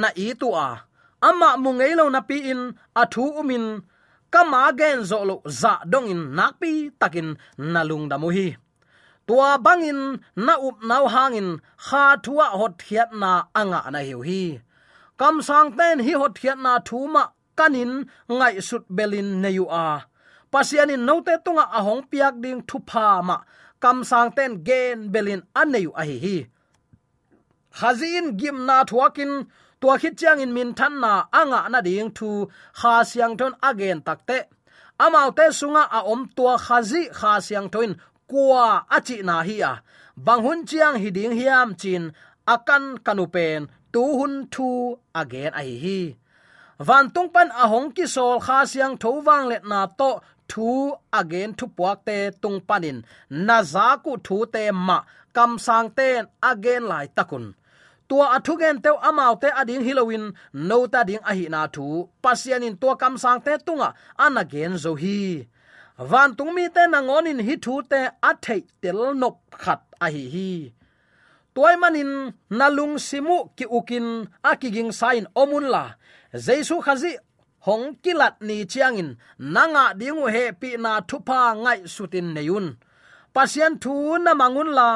na 0.01 0.09
i 0.25 0.27
tu 0.41 0.47
a 0.67 0.67
ama 1.29 1.49
mungei 1.63 1.93
lo 1.99 2.05
na 2.09 2.21
pi 2.29 2.37
in 2.51 2.61
athu 3.01 3.23
umin 3.39 3.65
kama 4.33 4.61
gen 4.79 4.97
zo 5.09 5.19
lo 5.29 5.35
za 5.61 5.73
dong 5.91 6.07
in 6.13 6.21
nak 6.37 6.53
takin 6.99 7.29
nalung 7.73 8.05
damu 8.11 8.29
hi 8.37 8.47
tua 9.27 9.57
bangin 9.57 10.19
na 10.35 10.53
up 10.59 10.77
nau 10.83 11.07
hangin, 11.07 11.59
kha 11.85 12.03
thua 12.23 12.45
hot 12.59 12.75
hiat 12.87 13.09
na 13.21 13.31
anga 13.59 13.81
na 13.91 13.99
hiu 14.07 14.19
hi. 14.27 14.59
Kam 15.19 15.35
sang 15.47 15.69
ten 15.77 15.99
hi 16.05 16.13
hot 16.21 16.35
hiat 16.41 16.59
na 16.65 16.79
thuma 16.87 17.23
kanin 17.57 17.91
ngai 18.37 18.55
sut 18.67 18.83
belin 18.97 19.29
neyu 19.43 19.65
a. 19.85 19.87
Pasianin 20.51 21.03
note 21.07 21.33
tunga 21.45 21.65
ahong 21.77 22.03
piak 22.11 22.35
ding 22.43 22.61
thu 22.69 22.77
pha 22.89 23.07
ma. 23.27 23.37
Kam 23.83 23.97
sang 24.09 24.29
ten 24.37 24.51
gen 24.67 24.97
belin 25.13 25.41
aneyu 25.61 25.91
a 26.01 26.03
hi 26.09 26.17
hi. 26.25 26.37
Khazin 27.79 28.25
gim 28.39 28.57
na 28.67 28.77
thuakin 28.89 29.31
tua 29.83 29.97
khit 30.01 30.13
chiang 30.19 30.39
in 30.43 30.53
min 30.55 30.69
than 30.79 30.93
na 31.03 31.13
anga 31.39 31.59
na 31.73 31.79
ding 31.87 32.11
thu 32.17 32.29
kha 32.79 32.93
siang 33.11 33.33
thon 33.39 33.53
again 33.69 33.99
takte 34.07 34.37
amau 35.03 35.29
te 35.37 35.45
sunga 35.59 35.83
a 35.97 35.99
om 36.13 36.21
tua 36.35 36.53
khazi 36.65 37.01
kha 37.19 37.31
siang 37.47 37.67
thoin 37.73 37.91
kwa 38.31 38.65
achi 38.97 39.17
na 39.29 39.35
hi 39.47 39.55
a. 39.71 39.73
Banghun 40.25 40.59
chiang 40.69 40.95
hi 41.01 41.09
ding 41.17 41.33
hiam 41.39 41.69
chin 41.81 42.03
akan 42.53 42.83
kanupen 43.05 43.61
tu 43.93 44.01
hun 44.19 44.33
thu 44.53 44.69
again 45.21 45.51
ai 45.61 45.71
hi 45.83 45.99
van 46.87 47.05
tung 47.13 47.29
pan 47.33 47.49
ahong 47.63 47.89
ki 47.95 48.05
sol 48.15 48.35
kha 48.45 48.57
siang 48.71 48.95
tho 49.01 49.09
wang 49.27 49.45
let 49.51 49.63
na 49.71 49.79
to 49.99 50.09
thu 50.51 50.69
again 51.19 51.51
thu 51.57 51.65
puak 51.77 51.97
te 52.07 52.17
tung 52.41 52.59
panin. 52.67 52.97
Na 53.47 53.57
za 53.73 53.87
ku 54.03 54.11
thu 54.25 54.37
te 54.53 54.63
ma, 54.87 54.97
kam 55.35 55.51
sang 55.65 55.89
ten 55.97 56.21
again 56.51 56.83
lai 56.91 57.05
takun 57.17 57.45
tua 58.09 58.25
athu 58.35 58.53
gen 58.61 58.77
teu 58.83 58.97
amau 59.09 59.33
te 59.41 59.49
ading 59.61 59.83
halloween, 59.87 60.25
no 60.53 60.77
ta 60.87 61.03
ding 61.03 61.23
ahi 61.31 61.45
na 61.53 61.61
thu. 61.75 61.85
Pasian 62.23 62.63
in 62.67 62.77
tua 62.81 62.95
kam 63.01 63.17
sang 63.23 63.41
te 63.45 63.53
tunga 63.65 63.89
an 64.25 64.37
gen 64.51 64.73
zo 64.83 64.91
hi. 65.01 65.47
Van 66.09 66.35
tung 66.37 66.53
mi 66.55 66.65
te 66.75 66.83
nangon 66.93 67.29
in 67.31 67.39
hi 67.47 67.55
thu 67.63 67.73
te 67.91 67.99
athei 68.29 68.61
tel 68.81 68.99
nop 69.21 69.37
khat 69.63 69.81
ahi 70.05 70.23
hi. 70.33 70.51
Toy 71.55 71.75
manin, 71.81 72.33
nalung 72.49 72.97
simu 72.97 73.37
ki 73.57 73.65
ukin, 73.77 74.07
akiging 74.41 74.91
sign 74.91 75.25
omun 75.41 75.69
la. 75.73 75.83
Jesu 76.33 76.81
khazi, 76.81 77.13
hong 77.65 77.95
kilat 78.03 78.41
ni 78.41 78.65
chiangin, 78.65 79.17
nanga 79.37 79.93
dingu 79.99 80.25
he 80.33 80.51
pi 80.51 80.69
na 80.83 81.01
thupa 81.09 81.53
ngai 81.63 81.85
sutin 81.95 82.33
neyun 82.35 82.67
pasian 83.35 83.73
thu 83.83 83.93
na 84.25 84.31
mangun 84.41 84.69
la 84.77 84.89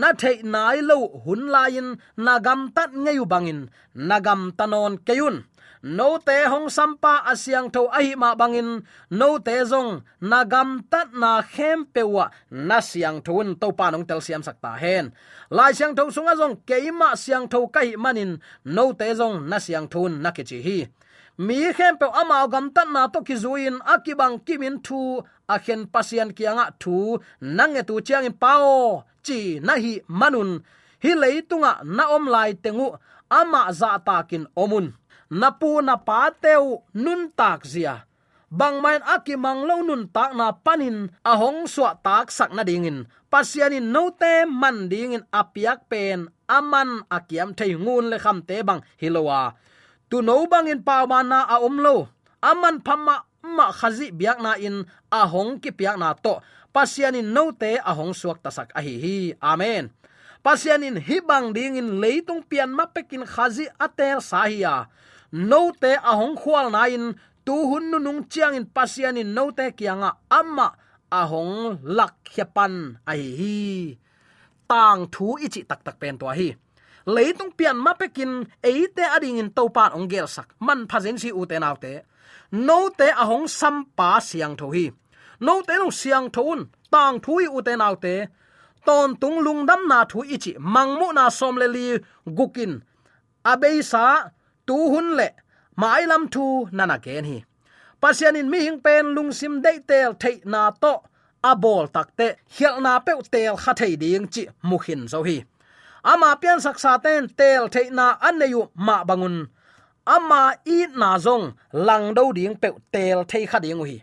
na 0.00 0.08
thei 0.20 0.36
nai 0.54 0.78
lo 0.90 0.98
hun 1.24 1.42
lain 1.54 1.88
na 2.24 2.34
gam 2.46 2.60
tat 2.76 2.90
ngeyu 3.02 3.24
bangin 3.32 3.60
na 4.08 4.16
gam 4.26 4.40
tanon 4.58 4.94
keyun 5.06 5.36
no 5.82 6.18
te 6.18 6.44
hong 6.44 6.68
sampa 6.68 7.24
asyang 7.32 7.72
tho 7.72 7.88
ahi 7.88 8.12
ma 8.14 8.34
bangin 8.34 8.84
no 9.10 9.38
te 9.38 9.64
zong 9.64 10.04
na 10.20 10.44
gam 10.44 10.84
tat 10.90 11.08
na 11.12 11.40
khem 11.42 11.88
pewa 11.94 12.30
na 12.50 12.80
siang 12.80 13.22
thun 13.24 13.56
to 13.60 13.72
pa 13.72 13.90
nong 13.90 14.04
tel 14.04 14.20
siam 14.20 14.42
sakta 14.42 14.76
hen. 14.76 15.12
Lai 15.50 15.72
siang 15.72 15.96
tho 15.96 16.10
sunga 16.10 16.36
zong 16.36 16.54
keima 16.68 17.16
siang 17.16 17.48
tho 17.48 17.66
kai 17.74 17.96
manin 17.96 18.32
no 18.64 18.92
te 18.92 19.08
zong 19.14 19.48
na 19.48 19.58
siang 19.58 19.88
thun 19.88 20.12
na 20.22 20.30
ke 20.36 20.44
chi 20.44 20.60
hi. 20.66 20.78
Mi 21.38 21.72
khem 21.72 21.96
pe 21.96 22.06
ama 22.12 22.44
gam 22.52 22.68
tat 22.76 22.88
na 22.92 23.08
to 23.08 23.24
ki 23.24 23.34
zuin 23.34 23.80
akibang 23.80 24.36
kimin 24.44 24.76
thu 24.84 25.24
a 25.54 25.56
khen 25.64 25.82
pasian 25.92 26.30
kianga 26.36 26.66
thu 26.82 26.96
nange 27.56 27.82
tu 27.88 27.94
chiang 28.06 28.28
in 28.28 28.36
pao, 28.42 29.04
chi 29.26 29.38
na 29.66 29.74
hi 29.84 29.92
manun. 30.20 30.50
Hi 31.02 31.10
leitunga 31.22 31.72
na 31.96 32.04
om 32.16 32.24
lai 32.34 32.50
tengu 32.64 32.86
ama 33.38 33.62
za 33.80 33.90
takin 34.06 34.44
omun. 34.62 34.86
Napu 35.40 35.70
na 35.86 35.94
pa 36.06 36.18
teu 36.42 36.64
nun 37.02 37.22
tak 37.38 37.60
zia. 37.72 37.94
Bang 38.58 38.76
main 38.82 39.02
aki 39.14 39.34
mang 39.44 39.62
lo 39.68 39.76
nun 39.88 40.02
tak 40.14 40.34
na 40.38 40.46
panin 40.64 40.98
ahong 41.30 41.70
swa 41.70 41.90
tak 42.06 42.26
sak 42.36 42.50
na 42.50 42.62
dingin 42.66 43.06
pasianin 43.30 43.94
no 43.94 44.10
te 44.20 44.42
man 44.60 44.90
dingin 44.90 45.22
apiak 45.30 45.86
pen 45.90 46.26
aman 46.50 46.90
akiam 47.16 47.50
thei 47.58 47.72
ngun 47.78 48.10
le 48.10 48.18
kham 48.18 48.38
te 48.48 48.56
bang 48.66 48.82
hilowa 49.00 49.54
tu 50.10 50.18
no 50.26 50.34
bang 50.50 50.66
in 50.72 50.82
pa 50.82 51.06
mana 51.06 51.46
a 51.54 51.56
om 51.66 51.78
lo. 51.78 51.96
Aman 52.42 52.80
phamma 52.86 53.14
ma 53.42 53.72
khazi 53.72 54.12
biak 54.12 54.38
na 54.40 54.54
in 54.56 54.86
a 55.12 55.22
hong 55.26 55.60
ki 55.60 55.70
piak 55.72 55.96
na 55.98 56.14
to. 56.14 56.40
Pasianin 56.74 57.32
no 57.34 57.50
te 57.50 57.76
a 57.76 57.92
hong 57.94 58.14
suak 58.14 58.42
tasak 58.44 58.70
a 58.74 58.80
hi. 58.80 58.94
Hi 59.04 59.16
amen. 59.42 59.90
Pasianin 60.44 60.96
hi 61.00 61.20
bang 61.20 61.52
ding 61.52 61.76
in 61.76 62.00
leitung 62.00 62.42
pian 62.46 62.70
ma 62.70 62.86
pekin 62.86 63.26
khazi 63.26 63.66
ater 63.80 64.18
sahia 64.20 64.86
no 65.32 65.72
te 65.72 65.92
a 65.94 66.12
hong 66.16 66.36
khwal 66.36 66.70
na 66.70 66.86
in 66.86 67.14
tu 67.44 67.56
hun 67.70 67.90
nu 67.90 67.98
nung 67.98 68.28
chiang 68.28 68.54
in 68.54 68.66
pasianin 68.66 69.34
no 69.34 69.50
te 69.50 69.72
kianga 69.72 70.16
amma 70.30 70.76
a 71.10 71.26
hong 71.26 71.82
lak 71.82 72.14
khiapan 72.24 73.02
a 73.06 73.12
hi. 73.14 73.28
Hi 73.40 74.10
tang 74.70 75.10
thu 75.10 75.34
ichi 75.42 75.66
tak 75.66 75.82
tak 75.82 75.98
pen 75.98 76.14
to 76.14 76.30
hi. 76.30 76.54
Leitung 77.10 77.50
pian 77.58 77.74
ma 77.74 77.92
pekin 77.98 78.46
eite 78.62 79.02
ading 79.02 79.42
in 79.42 79.50
topan 79.50 79.90
ongel 79.98 80.30
sak. 80.30 80.54
Man 80.62 80.86
phazen 80.86 81.18
si 81.18 81.34
uten 81.34 81.66
autte 81.66 82.06
no 82.52 82.88
te 82.98 83.08
ahong 83.22 83.44
à 83.44 83.48
sam 83.48 83.84
pa 83.96 84.20
siang 84.20 84.56
tho 84.56 84.70
hi. 84.70 84.90
No 85.40 85.62
te 85.62 85.74
no 85.78 85.90
siang 85.90 86.30
thon 86.30 86.60
tang 86.90 87.20
thui 87.24 87.44
u 87.56 87.62
te 87.62 87.76
nau 87.76 87.94
te 87.94 88.26
ton 88.86 89.16
tung 89.20 89.38
lung 89.40 89.66
dam 89.66 89.88
na 89.88 90.04
à 90.04 90.08
thu 90.10 90.20
ichi 90.34 90.52
mangmu 90.58 91.12
na 91.12 91.30
som 91.30 91.56
le 91.56 91.66
li 91.76 91.86
gukin 92.26 92.72
abei 93.44 93.82
sa 93.82 94.04
tu 94.66 94.76
hun 94.92 95.08
le 95.18 95.28
mai 95.76 96.02
lam 96.10 96.28
thu 96.34 96.44
nana 96.72 96.98
ken 97.04 97.24
hi. 97.24 97.38
Pasian 98.02 98.36
in 98.36 98.50
mi 98.50 98.58
hing 98.66 98.80
pen 98.80 99.06
lung 99.14 99.32
sim 99.32 99.54
dei 99.64 99.78
tel 99.88 100.12
thei 100.22 100.36
na 100.44 100.70
to 100.82 100.94
abol 101.50 101.84
à 101.86 101.92
takte 101.94 102.26
hial 102.54 102.76
na 102.84 102.92
pe 103.06 103.12
tel 103.32 103.56
kha 103.62 103.72
thei 103.80 103.94
ding 104.02 104.26
chi 104.34 104.42
mukhin 104.68 105.02
zo 105.12 105.22
hi. 105.28 105.36
Ama 106.02 106.36
pian 106.40 106.58
saksa 106.64 106.92
ten 107.04 107.28
tel 107.38 107.68
thei 107.74 107.88
na 107.98 108.06
an 108.26 108.38
neyu 108.40 108.62
ma 108.86 109.04
bangun 109.08 109.36
ama 110.16 110.42
i 110.76 110.78
na 111.00 111.10
zong, 111.24 111.46
lang 111.86 112.14
do 112.16 112.24
ding 112.38 112.56
pe 112.62 112.68
tel 112.94 113.18
thei 113.30 113.44
kha 113.50 113.58
ding 113.64 113.82
hi 113.88 113.98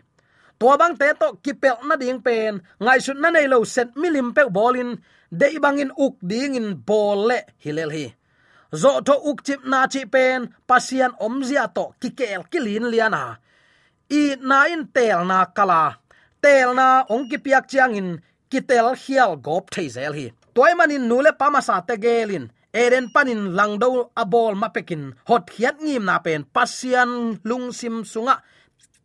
tua 0.58 0.74
bang 0.76 0.96
te 1.00 1.08
to 1.20 1.28
kipel 1.44 1.78
na 1.88 1.94
ding 1.96 2.20
pen, 2.26 2.60
ngai 2.82 3.00
sun 3.04 3.20
na 3.22 3.28
nei 3.30 3.46
lo 3.52 3.58
set 3.74 3.88
milim 4.00 4.28
pe 4.36 4.42
bolin 4.56 4.90
de 5.40 5.48
bang 5.64 5.78
in 5.82 5.92
uk 6.04 6.14
ding 6.30 6.54
in 6.60 6.68
bol 6.88 7.18
le 7.30 7.38
hilel 7.64 7.90
hi. 7.96 8.06
Zo 8.82 9.00
to 9.06 9.14
uk 9.30 9.38
chip 9.46 9.60
na 9.64 9.86
chi 9.92 10.02
pen, 10.14 10.40
pasian 10.68 11.12
omzia 11.26 11.64
to 11.76 11.84
kikel 12.00 12.42
kilin 12.50 12.86
liana 12.92 13.38
i 14.10 14.22
na 14.48 14.58
in 14.74 14.84
tel 14.94 15.20
na 15.30 15.38
kala. 15.56 15.82
Tel 16.42 16.74
na 16.74 16.88
ong 17.12 17.28
ki 17.30 17.38
piak 17.44 17.64
chiang 17.70 17.94
in, 18.00 18.08
ki 18.50 18.60
tel 18.68 18.88
hial 19.02 19.32
gop 19.46 19.64
thei 19.74 19.88
zel 19.88 20.12
hi. 20.18 20.26
Toy 20.54 20.72
manin 20.78 21.08
nule 21.08 21.32
pama 21.40 21.60
sa 21.62 21.80
te 21.88 21.94
gelin 22.04 22.46
eren 22.72 23.08
panin 23.14 23.54
langdo 23.58 24.10
abol 24.16 24.54
mapekin. 24.54 25.14
Hot 25.28 25.48
hiat 25.54 25.80
ngim 25.80 26.04
na 26.04 26.18
pen. 26.18 26.44
Pasian 26.44 27.40
lungsim 27.44 28.04
sunga. 28.04 28.42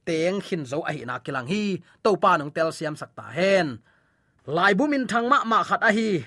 Teng 0.05 0.43
khin 0.43 0.63
zo 0.65 0.83
ahi 0.83 1.05
na 1.05 1.19
kilang 1.23 1.47
hi. 1.47 1.79
To 2.03 2.15
pa 2.19 2.37
nong 2.37 2.51
tel 2.55 2.71
siam 2.75 2.95
sakta 2.95 3.25
hen. 3.31 3.79
Lai 4.45 4.73
bumin 4.75 5.07
thang 5.07 5.27
ma 5.31 5.43
ma 5.43 5.63
khat 5.63 5.81
a 5.81 5.91
hi. 5.91 6.25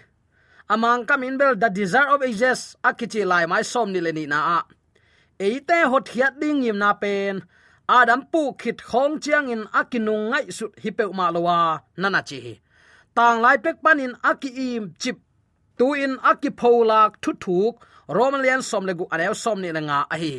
Amang 0.72 1.06
kamin 1.06 1.38
bel 1.38 1.54
the 1.54 1.68
desire 1.68 2.10
of 2.14 2.22
ages. 2.22 2.76
Akichi 2.82 3.22
lai 3.26 3.44
mai 3.46 3.62
som 3.62 3.92
ni 3.92 4.00
le 4.00 4.12
ni 4.12 4.24
na 4.26 4.38
a. 4.56 4.60
Eite 5.38 5.78
hot 5.90 6.06
hiat 6.12 6.40
ding 6.40 6.64
ngim 6.64 6.78
na 6.80 6.92
pen. 6.96 7.44
Adam 7.88 8.26
pu 8.32 8.52
khit 8.58 8.78
khong 8.82 9.22
chiang 9.22 9.46
in 9.54 9.62
akinung 9.70 10.30
ngai 10.30 10.50
sut 10.50 10.72
hi 10.82 10.90
pe 10.90 11.04
ma 11.18 11.30
lowa 11.30 11.58
nana 11.96 12.20
chi 12.28 12.58
tang 13.16 13.40
lai 13.40 13.56
pek 13.64 13.76
panin 13.84 14.12
aki 14.30 14.50
im 14.68 14.92
chip 15.00 15.16
tu 15.78 15.86
in 16.04 16.14
aki 16.30 16.50
pholak 16.60 17.10
thu 17.22 17.30
thuk 17.44 17.74
romalian 18.16 18.60
som 18.68 18.84
le 18.88 18.92
gu 18.98 19.04
anew 19.14 19.34
som 19.42 19.58
ni 19.62 19.70
nga 19.88 19.98
a 20.14 20.16
hi 20.22 20.34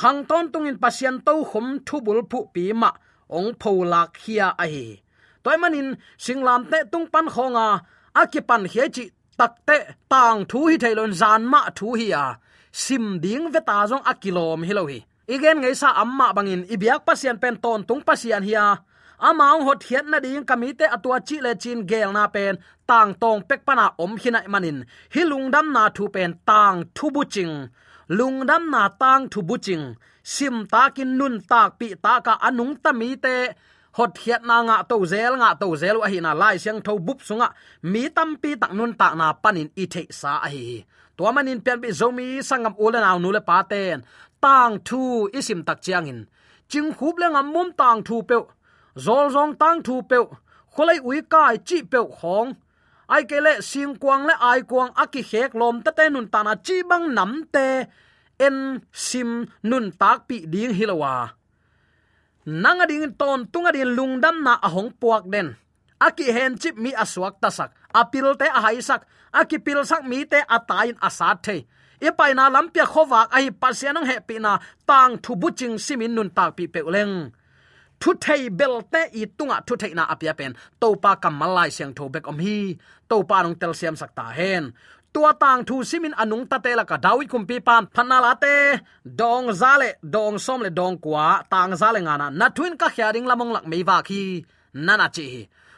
hang 0.00 0.20
ton 0.28 0.44
tung 0.52 0.66
in 0.70 0.76
pasian 0.82 1.16
to 1.26 1.32
khum 1.50 1.66
thu 1.86 1.96
bul 2.06 2.20
phu 2.30 2.38
pi 2.54 2.64
ma, 2.80 2.90
ong 3.36 3.50
pholak 3.62 4.10
hia 4.22 4.48
a 4.62 4.64
hi 4.72 4.86
toy 5.42 5.56
manin 5.62 5.88
singlam 6.24 6.60
te 6.70 6.78
tung 6.92 7.06
pan 7.12 7.26
khonga 7.34 7.66
aki 8.20 8.40
pan 8.48 8.62
he 8.72 8.84
chi 8.96 9.04
takte 9.38 9.76
tang 10.12 10.38
thu 10.50 10.58
hi 10.70 10.76
thailon 10.82 11.12
zan 11.20 11.42
ma 11.52 11.60
thu 11.78 11.88
hi 12.00 12.06
a 12.24 12.26
sim 12.82 13.04
ding 13.24 13.44
ve 13.52 13.60
ta 13.68 13.76
jong 13.90 14.04
akilom 14.10 14.60
hi 14.68 14.72
lo 14.78 14.84
hi. 14.92 15.00
Igen 15.34 15.56
ngei 15.60 15.74
sa 15.80 15.88
amma 16.02 16.26
bangin 16.36 16.62
ibyak 16.74 17.00
pasian 17.06 17.36
pen 17.42 17.56
ton 17.64 17.80
tung 17.88 18.02
pasian 18.08 18.42
hia 18.48 18.64
amang 19.18 19.64
hot 19.66 19.80
hiat 19.88 20.06
na 20.06 20.18
ding 20.20 20.44
kamite 20.44 20.86
atua 20.96 21.18
chi 21.28 21.36
le 21.44 21.52
chin 21.62 21.86
gel 21.90 22.12
na 22.12 22.26
pen, 22.34 22.54
tang 22.88 23.14
tong 23.14 23.42
pek 23.48 23.60
pana 23.66 23.86
om 23.98 24.16
hina 24.22 24.40
manin. 24.52 24.78
Hi 25.14 25.22
lungdam 25.30 25.66
na 25.72 25.88
thu 25.96 26.04
pen, 26.14 26.30
tang 26.48 26.84
thu 26.96 27.10
buching 27.14 27.54
lungdam 28.08 28.62
na 28.70 28.82
tang 29.00 29.28
thu 29.32 29.40
buching 29.48 29.84
sim 30.22 30.66
ta 30.72 30.82
kin 30.96 31.10
nun 31.18 31.34
tak 31.50 31.78
pi 31.78 31.88
ta 32.04 32.20
ka 32.26 32.34
anung 32.46 32.74
tami 32.84 33.08
te 33.24 33.36
hot 33.96 34.12
hiat 34.22 34.42
na 34.48 34.56
nga 34.66 34.76
to 34.90 34.96
zel, 35.12 35.32
nga 35.40 35.50
to 35.60 35.66
zel 35.82 35.96
wa 36.02 36.06
hina 36.12 36.32
lai 36.40 36.56
siang 36.62 36.80
tho 36.86 36.92
bup 37.06 37.18
sunga. 37.28 37.48
Mi 37.82 38.02
tam 38.16 38.30
pi 38.42 38.50
tak 38.60 38.72
nun 38.78 38.92
tak 39.00 39.12
na 39.20 39.26
panin 39.42 39.68
i 39.82 39.84
the 39.92 40.02
sa 40.20 40.32
a 40.46 40.48
hi. 40.54 40.84
To 41.16 41.32
manin 41.32 41.60
pian 41.64 41.80
bi 41.82 41.88
zomi 42.00 42.28
sangam 42.48 42.74
ulen 42.84 43.02
naw 43.06 43.18
nu 43.18 43.28
le 43.36 43.40
pa 43.48 43.56
ten. 43.70 43.98
Tang 44.44 44.74
thu 44.88 45.00
isim 45.38 45.60
tak 45.68 45.78
chiang 45.84 46.06
in. 46.12 46.20
Ching 46.70 46.90
khup 46.98 47.14
le 47.20 47.26
ngam 47.30 47.46
mum 47.54 47.68
tang 47.80 47.98
thu 48.06 48.16
pe 48.28 48.36
zol 49.04 49.26
zong 49.34 49.52
tang 49.60 49.78
thu 49.86 49.94
pe 50.10 50.16
kholai 50.74 50.98
ui 51.08 51.18
kai 51.32 51.54
chi 51.68 51.78
pe 51.92 51.98
khong 52.18 52.48
ai 53.14 53.22
ke 53.30 53.38
le 53.46 53.52
sing 53.70 53.94
kwang 54.02 54.22
le 54.28 54.34
ai 54.50 54.60
kwang 54.70 54.90
aki 55.02 55.22
hek 55.30 55.50
lom 55.60 55.76
ta 55.84 55.90
te 55.98 56.04
nun 56.14 56.26
ta 56.32 56.40
na 56.46 56.52
chi 56.66 56.76
bang 56.90 57.06
nam 57.16 57.32
te, 57.54 57.66
en 58.46 58.56
sim 59.06 59.30
nun 59.70 59.86
tak 60.00 60.18
pi 60.28 60.36
ding 60.52 60.74
hilawa 60.78 61.14
nang 62.46 62.78
ading 62.78 63.10
ton 63.18 63.42
tung 63.50 63.66
ading 63.66 63.90
lungdam 63.98 64.46
na 64.46 64.54
ahong 64.62 64.94
puak 65.00 65.26
den. 65.26 65.58
Aki 65.98 66.30
hen 66.30 66.54
chip 66.54 66.78
mi 66.78 66.94
aswak 66.94 67.42
tasak 67.42 67.74
apil 67.90 68.38
te 68.38 68.46
ahai 68.46 68.78
sak, 68.78 69.02
aki 69.34 69.58
pil 69.58 69.82
sak 69.82 70.06
mi 70.06 70.22
te 70.22 70.38
atain 70.46 70.94
asat 71.02 71.42
the. 71.42 71.56
E 71.98 72.08
pai 72.14 72.32
na 72.38 72.46
lampia 72.46 72.86
khowak 72.86 73.34
ai 73.34 73.50
pasianong 73.50 74.06
pi 74.28 74.38
na 74.38 74.62
tang 74.86 75.18
thu 75.18 75.34
buching 75.34 75.74
simin 75.84 76.14
nun 76.14 76.30
tak 76.30 76.54
pi 76.56 76.64
pe 76.70 76.80
uleng 76.86 77.34
thu 78.00 78.10
thei 78.24 78.42
bel 78.58 78.74
te 78.92 79.02
i 79.20 79.22
tunga 79.36 79.56
thu 79.66 79.74
thei 79.82 79.92
na 79.98 80.04
apia 80.12 80.34
pen. 80.38 80.52
To 80.80 80.88
pa 81.02 81.12
kamalai 81.22 81.68
siang 81.76 81.92
tho 81.96 82.04
bek 82.14 82.24
om 82.30 82.38
hi. 82.44 82.58
To 83.10 83.16
pa 83.28 83.36
nong 83.42 83.56
tel 83.60 83.72
siam 83.78 83.96
sakta 84.00 84.24
hen. 84.38 84.64
Tua 85.14 85.32
tang 85.42 85.64
thu 85.68 85.76
simin 85.90 86.14
anung 86.22 86.44
ta 86.50 86.56
te 86.64 86.70
la 86.78 86.84
ka 86.90 86.96
dawit 87.04 87.28
kum 87.32 87.44
pi 87.48 87.56
pan 87.66 87.82
phana 87.94 88.18
te. 88.44 88.54
Dong 89.20 89.46
zale 89.60 89.88
dong 90.14 90.36
som 90.44 90.60
le 90.64 90.70
dong 90.78 90.96
kwa. 91.04 91.26
Tang 91.52 91.72
zale 91.80 92.00
ngana 92.06 92.26
na. 92.40 92.46
Twin 92.56 92.74
ka 92.80 92.88
khya 92.94 93.08
ding 93.14 93.26
lamong 93.30 93.52
lak 93.56 93.66
mei 93.70 93.82
wa 93.88 93.96
khi 94.08 94.22
nana 94.86 95.08
chi 95.16 95.26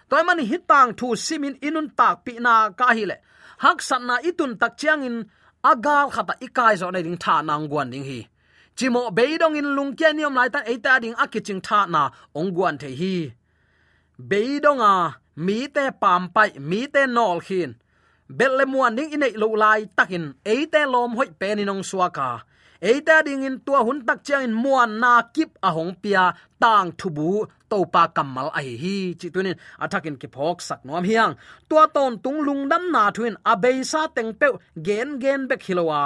toy 0.08 0.22
man 0.26 0.40
hi 0.50 0.56
tang 0.70 0.90
thu 0.98 1.08
simin 1.26 1.54
inun 1.66 1.88
tak 1.98 2.14
pi 2.24 2.32
na 2.46 2.54
ka 2.78 2.86
hi 2.96 3.04
le. 3.10 3.16
Hak 3.64 3.78
san 3.88 4.02
na 4.08 4.14
itun 4.28 4.52
tak 4.60 4.72
chiang 4.80 5.02
in. 5.08 5.16
Agal 5.70 6.06
khata 6.14 6.34
ikai 6.46 6.74
zo 6.80 6.86
na 6.90 7.00
ding 7.06 7.18
tha 7.24 7.34
nang 7.48 7.64
guan 7.70 7.88
ding 7.92 8.06
hi 8.10 8.20
chimo 8.78 9.02
beidong 9.16 9.58
in 9.58 9.68
lungkia 9.76 10.10
niom 10.14 10.34
lai 10.38 10.48
ta 10.54 10.60
eita 10.72 10.92
ding 11.02 11.16
akiching 11.24 11.62
tha 11.66 11.80
na 11.94 12.02
ongguan 12.38 12.74
the 12.82 12.88
hi. 13.00 13.16
Beidonga, 14.30 14.92
mi 15.46 15.58
te 15.74 15.84
pam 16.02 16.22
pai, 16.34 16.50
mi 16.70 16.80
te 16.94 17.02
nol 17.16 17.38
khin. 17.46 17.70
Belle 18.38 18.64
muan 18.72 18.96
ding 18.96 19.10
inei 19.16 19.34
lo 19.42 19.48
lai 19.62 19.80
takin 19.96 20.24
eite 20.52 20.80
lom 20.92 21.10
hoi 21.18 21.30
pe 21.40 21.48
ni 21.54 21.64
suaka 21.90 22.28
eita 22.80 23.16
ding 23.26 23.42
in 23.42 23.58
tua 23.66 23.80
hun 23.86 23.98
tak 24.06 24.18
chiang 24.26 24.42
in 24.46 24.54
muan 24.62 24.90
na 25.02 25.12
kip 25.34 25.50
a 25.68 25.70
hong 25.76 25.94
pia 26.02 26.24
tang 26.62 26.90
thubu 26.98 27.30
to 27.70 27.78
pa 27.92 28.02
kamal 28.16 28.48
ai 28.58 28.70
hi, 28.82 29.14
chi 29.20 29.28
tunin. 29.34 29.56
Athakin 29.82 30.16
ki 30.20 30.28
phok 30.34 30.58
sak 30.68 30.80
nom 30.86 31.04
hiang. 31.04 31.34
Tua 31.68 31.84
ton 31.94 32.12
tung 32.22 32.40
lung 32.46 32.62
dam 32.70 32.84
na 32.94 33.02
thuin 33.16 33.34
abei 33.52 33.78
sa 33.90 34.00
teng 34.16 34.32
pe 34.40 34.46
gen 34.86 35.08
gen 35.22 35.40
bek 35.48 35.62
hilowa 35.66 36.02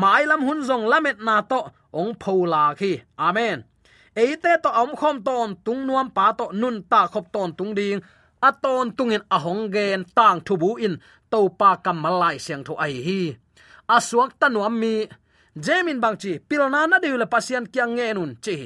mai 0.00 0.22
lam 0.30 0.42
hun 0.46 0.60
zong 0.68 0.84
lamet 0.90 1.18
na 1.26 1.36
to 1.50 1.60
ong 2.00 2.12
phola 2.22 2.64
khi. 2.78 2.92
Amen. 3.26 3.58
Eite 4.22 4.52
to 4.64 4.70
om 4.82 4.90
khom 5.00 5.16
ton 5.26 5.48
tung 5.64 5.82
nuam 5.86 6.08
pa 6.16 6.26
to 6.38 6.46
nun 6.60 6.76
ta 6.90 7.00
khop 7.12 7.26
ton 7.34 7.50
tung 7.58 7.72
ding 7.78 8.00
a 8.48 8.50
ton 8.62 8.86
tungin 8.96 9.22
a 9.36 9.38
hong 9.44 9.64
gen 9.74 10.00
tang 10.16 10.38
thubu 10.46 10.70
in 10.86 10.94
to 11.32 11.40
pa 11.58 11.70
kamalai 11.84 12.36
siang 12.44 12.62
tho 12.66 12.74
ai 12.84 12.96
hi. 13.06 13.20
Ta 13.88 13.98
tanuam 14.40 14.74
mi 14.82 14.94
jemin 15.64 15.98
bangchi 16.02 16.32
pilna 16.48 16.80
na 16.90 16.96
deule 17.02 17.26
pasian 17.32 17.64
kyang 17.72 17.92
nge 17.96 18.06
nun 18.16 18.32
chi. 18.44 18.56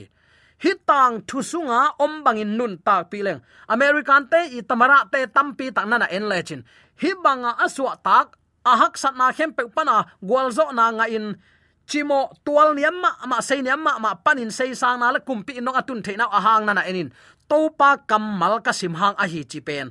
Hi 0.62 0.73
tang 0.88 1.14
thu 1.29 1.38
sunga 1.51 1.81
om 2.05 2.12
bangin 2.25 2.51
nun 2.59 2.75
tak 2.87 3.03
pileng 3.11 3.41
american 3.75 4.23
te 4.33 4.41
i 4.59 4.61
tamara 4.69 4.99
te 5.12 5.21
tampi 5.35 5.67
tak 5.77 5.87
nana 5.91 6.07
en 6.17 6.25
lechin 6.31 6.62
hi 7.01 7.11
banga 7.25 7.51
aswa 7.64 7.95
tak 8.07 8.27
ahak 8.64 8.99
sat 8.99 9.14
na 9.14 9.33
khem 9.33 9.53
pe 9.53 9.66
pana 9.71 10.07
gwalzo 10.23 10.73
na 10.73 10.90
nga 10.90 11.07
in. 11.09 11.37
Chimo 11.88 12.29
tual 12.44 12.77
niam 12.77 13.01
ma 13.01 13.11
ma 13.25 13.40
sei 13.40 13.62
niam 13.64 13.81
ma 13.81 13.97
ma 13.99 14.12
panin 14.14 14.53
sei 14.53 14.77
sang 14.77 15.01
na 15.01 15.09
la 15.11 15.21
kumpi 15.25 15.57
no 15.61 15.73
atun 15.73 16.05
theina 16.05 16.29
ahang 16.29 16.68
na 16.68 16.73
na 16.77 16.83
enin. 16.85 17.09
Topa 17.49 18.05
kamal 18.05 18.61
ka 18.61 18.73
simhang 18.77 19.16
a 19.16 19.25
hi 19.25 19.40
chi 19.49 19.61
pen. 19.64 19.88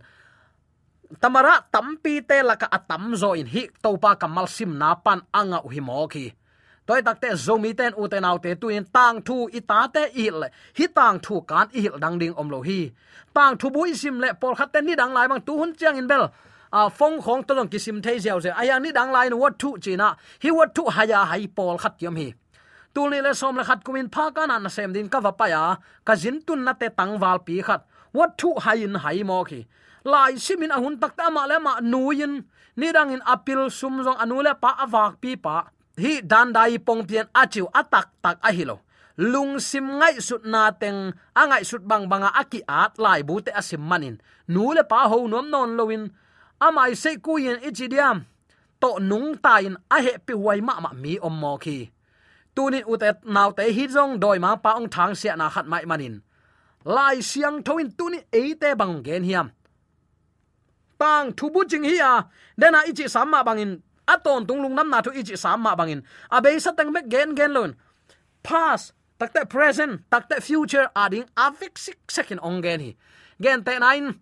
Tamara 1.22 1.66
tampi 1.74 2.22
te 2.22 2.44
laka 2.46 2.68
atam 2.70 3.16
zo 3.16 3.34
in 3.34 3.50
hi 3.50 3.70
topa 3.82 4.14
kamal 4.20 4.46
sim 4.46 4.78
na 4.78 4.94
pan 4.94 5.26
anga 5.34 5.60
u 5.66 5.70
hi 5.74 5.82
mo 5.82 6.08
ki 6.08 6.26
toy 6.88 7.02
takte 7.04 7.30
zomi 7.46 7.72
ten 7.80 7.94
u 8.02 8.08
te 8.08 8.20
nau 8.20 8.38
te 8.44 8.56
tu 8.62 8.68
in 8.70 8.86
tang 8.96 9.18
thu 9.28 9.38
i 9.58 9.60
ta 9.70 9.80
te 9.96 10.04
il 10.26 10.38
hi 10.78 10.86
tang 10.98 11.20
thu 11.26 11.42
kan 11.50 11.68
il 11.74 11.94
dang 12.04 12.16
ding 12.22 12.36
om 12.42 12.50
lo 12.54 12.60
hi. 12.62 12.92
Tang 13.36 13.58
thu 13.60 13.68
bui 13.76 13.94
sim 14.02 14.20
le 14.24 14.30
por 14.42 14.56
khat 14.56 14.70
te 14.74 14.80
ni 14.82 14.94
dang 14.96 15.14
lai 15.18 15.28
bang 15.28 15.42
tu 15.48 15.54
hun 15.60 15.72
chiang 15.80 15.98
in 15.98 16.08
bel 16.08 16.24
a 16.72 16.90
phong 16.90 17.22
khong 17.22 17.44
to 17.44 17.56
dong 17.56 17.68
kisim 17.68 18.02
thei 18.02 18.18
zeu 18.20 18.40
ze 18.40 18.50
aya 18.50 18.80
ni 18.80 18.92
dang 18.92 19.12
lai 19.12 19.30
no 19.30 19.38
what 19.38 19.54
thu 19.60 19.78
china 19.82 20.18
hi 20.44 20.50
what 20.52 20.76
thu 20.76 20.84
haya 20.96 21.20
hai 21.26 21.48
pol 21.56 21.78
khat 21.78 21.94
yam 22.00 22.16
hi. 22.16 22.34
Tul 22.94 23.10
ni 23.10 23.22
le 23.22 23.34
som 23.34 23.56
le 23.58 23.64
khat 23.64 23.84
kumin 23.86 24.10
pha 24.14 24.32
ka 24.36 24.46
na 24.46 24.58
na 24.60 24.70
sem 24.70 24.94
din 24.94 25.10
ka 25.10 25.20
va 25.20 25.32
pa 25.32 25.46
ya. 25.48 25.76
Ka 26.06 26.16
jin 26.16 26.42
tun 26.42 26.64
na 26.64 26.74
te 26.74 26.88
tang 26.98 27.20
wal 27.20 27.40
pi 27.40 27.62
khat. 27.62 27.82
What 28.12 28.38
thu 28.38 28.50
hain 28.66 28.96
hai 29.04 29.24
mo 29.24 29.44
khi. 29.44 29.66
Lai 30.04 30.34
simin 30.46 30.72
ahun 30.72 30.96
takta 31.02 31.30
ma 31.30 31.46
le 31.46 31.60
ma 31.60 31.80
nuin 31.80 32.34
ni 32.80 32.88
dang 32.96 33.12
in 33.16 33.22
apil 33.34 33.70
sum 33.70 34.04
zong 34.06 34.18
anu 34.24 34.42
le 34.42 34.54
pa 34.64 34.70
awak 34.86 35.22
pi 35.22 35.36
pa. 35.36 35.56
Hi 36.04 36.22
dan 36.22 36.54
dai 36.54 36.78
pong 36.78 37.06
pian 37.10 37.28
achiu 37.42 37.66
atak 37.80 38.08
tak 38.24 38.38
a 38.42 38.52
hilo 38.52 38.78
lung 39.18 39.58
sim 39.60 39.98
ngai 39.98 40.22
sut 40.22 40.46
na 40.46 40.70
teng 40.72 41.12
angai 41.34 41.66
sut 41.66 41.82
bang 41.82 42.06
banga 42.06 42.30
aki 42.42 42.62
at 42.70 43.02
lai 43.02 43.26
bu 43.26 43.42
te 43.42 43.52
asim 43.52 43.82
manin. 43.82 44.18
Nu 44.48 44.74
le 44.78 44.84
pa 44.84 45.10
ho 45.10 45.28
nom 45.28 45.50
non 45.50 45.74
loin 45.78 46.04
amai 46.60 46.96
se 46.96 47.18
ku 47.18 47.38
ichidiam 47.38 48.26
to 48.82 49.00
nung 49.00 49.38
ta 49.38 49.58
in 49.58 49.78
a 49.90 50.02
he 50.02 50.18
pi 50.18 50.34
wai 50.34 50.60
ma 50.62 50.80
ma 50.80 50.92
mi 50.94 51.20
om 51.20 51.36
mo 51.40 51.58
khi. 51.58 51.90
Tunin 52.56 52.86
utet 52.86 53.26
naw 53.26 53.52
te 53.52 53.64
hi 53.72 53.88
jong 53.88 54.20
doi 54.20 54.40
ma 54.40 54.56
pa 54.56 54.72
ong 54.78 54.90
thang 54.90 55.16
sia 55.16 55.36
na 55.36 55.50
khat 55.50 55.66
mai 55.68 55.86
manin. 55.86 56.22
Lai 56.86 57.22
siang 57.22 57.64
thoin 57.64 57.92
tunin 57.98 58.24
eite 58.32 58.70
bang 58.80 59.04
gen 59.04 59.24
hiam. 59.24 59.48
Tang 61.00 61.32
thu 61.38 61.50
bu 61.50 61.66
jing 61.66 61.84
hi 61.84 61.98
a. 62.02 62.26
Dena 62.58 62.80
ichi 62.90 63.06
samma 63.06 63.44
bangin 63.44 63.82
aton 64.08 64.46
tunglung 64.48 64.76
nam 64.76 64.90
na 64.90 65.02
thu 65.02 65.12
ichi 65.12 65.36
sam 65.38 65.62
ma 65.62 65.76
bangin 65.76 66.02
abe 66.32 66.60
sa 66.60 66.72
tang 66.72 66.92
mek 66.92 67.06
gen 67.14 67.36
gen 67.36 67.54
lon 67.54 67.72
past 68.44 68.94
takte 69.20 69.42
present 69.50 70.02
takte 70.12 70.42
future 70.42 70.88
ading 70.96 71.26
avik 71.36 71.78
sik 71.78 72.00
second 72.10 72.40
ong 72.42 72.62
gen 72.62 72.80
hi. 72.80 72.92
Gen 73.42 73.64
te 73.64 73.78
nine 73.80 74.20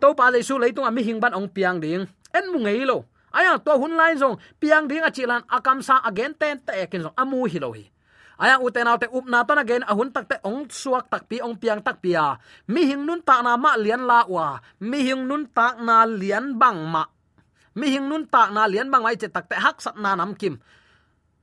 to 0.00 0.16
pa 0.16 0.32
le 0.32 0.40
su 0.42 0.56
leitung 0.58 0.88
ami 0.88 1.04
hing 1.04 1.20
ban 1.20 1.36
ong 1.36 1.48
piang 1.52 1.78
ding. 1.80 2.08
En 2.32 2.44
mu 2.52 2.58
ngei 2.64 2.88
lo. 2.88 3.04
Aya, 3.30 3.62
to 3.62 3.72
hun 3.78 3.94
lai 3.94 4.18
zong, 4.18 4.42
piang 4.58 4.90
ding 4.90 5.06
a 5.06 5.10
chilan 5.14 5.46
akam 5.46 5.78
sa 5.78 6.02
again 6.02 6.34
ten 6.34 6.58
te 6.66 6.74
kin 6.90 7.06
zong 7.06 7.14
amu 7.14 7.46
hi 7.46 7.58
lo 7.62 7.70
hi. 7.70 7.86
Aya 8.40 8.58
uten 8.58 8.88
alte 8.88 9.06
up 9.06 9.26
na 9.28 9.44
to 9.44 9.52
a 9.54 9.64
gen 9.64 9.84
tak 10.14 10.26
te 10.26 10.36
ong 10.42 10.66
suak 10.66 11.12
tak 11.12 11.28
pi, 11.28 11.38
ong 11.38 11.54
piang 11.60 11.84
tak 11.84 12.02
pia. 12.02 12.40
Mi 12.66 12.88
hing 12.88 13.06
nun 13.06 13.22
ta 13.22 13.42
na 13.44 13.56
ma 13.56 13.76
lian 13.76 14.02
la 14.08 14.24
wa 14.26 14.58
mi 14.80 14.98
hing 15.06 15.28
nun 15.28 15.46
ta 15.54 15.76
na 15.78 16.08
lian 16.08 16.58
bang 16.58 16.80
ma. 16.88 17.04
Mi 17.78 17.86
hing 17.92 18.08
nun 18.08 18.26
ta 18.26 18.50
na 18.50 18.66
lian 18.66 18.90
bang 18.90 19.04
ai 19.06 19.16
che 19.20 19.28
takte 19.28 19.54
hak 19.54 19.78
sat 19.84 19.96
na 20.00 20.16
nam 20.16 20.34
kim. 20.34 20.58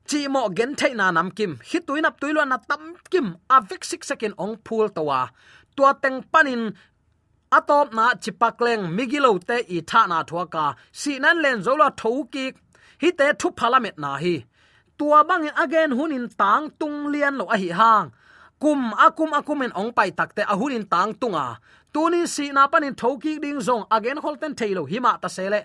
Chi 0.10 0.28
mo 0.28 0.50
gen 0.50 0.76
thai 0.76 0.92
na 0.98 1.12
nam 1.12 1.32
kim. 1.32 1.62
Hi 1.70 1.80
tuin 1.86 2.10
ap 2.10 2.20
tuilo 2.20 2.44
na 2.44 2.58
tam 2.58 2.98
kim. 3.12 3.38
A 3.48 3.62
vek 3.62 3.86
sik 3.86 4.04
second 4.04 4.34
ong 4.36 4.58
phul 4.66 4.90
towa 4.90 5.30
tua 5.78 5.94
teng 5.94 6.26
panin 6.34 6.74
atop 7.52 7.94
na 7.94 8.06
chipakleng 8.24 8.84
migilo 8.96 9.32
te 9.50 9.58
i 9.76 9.82
tha 9.90 10.02
na 10.08 10.24
thuaka 10.30 10.66
si 10.92 11.20
nan 11.20 11.38
len 11.44 11.64
zola 11.66 11.90
thoki 12.02 12.46
hi 13.02 13.10
te 13.20 13.28
thu 13.40 13.48
phalamet 13.58 13.98
na 14.04 14.12
hi. 14.24 14.36
Tua 14.98 15.20
bang 15.30 15.48
again 15.64 15.92
hunin 15.98 16.28
tang 16.42 16.66
tung 16.80 17.00
lian 17.14 17.38
lo 17.40 17.46
a 17.56 17.58
hi 17.58 17.70
hang. 17.80 18.08
Kum 18.62 18.80
akum 19.06 19.32
akum 19.40 19.64
en 19.66 19.72
ong 19.82 19.92
pai 19.98 20.10
takte 20.18 20.44
a 20.54 20.56
hunin 20.60 20.86
tang 20.94 21.14
tunga. 21.22 21.48
Tunin 21.94 22.28
si 22.34 22.46
na 22.52 22.64
panin 22.72 22.96
thoki 23.02 23.34
ding 23.44 23.60
zong 23.68 23.86
again 23.96 24.18
holten 24.24 24.54
thailo 24.60 24.84
hima 24.92 25.12
ta 25.22 25.30
sele 25.38 25.62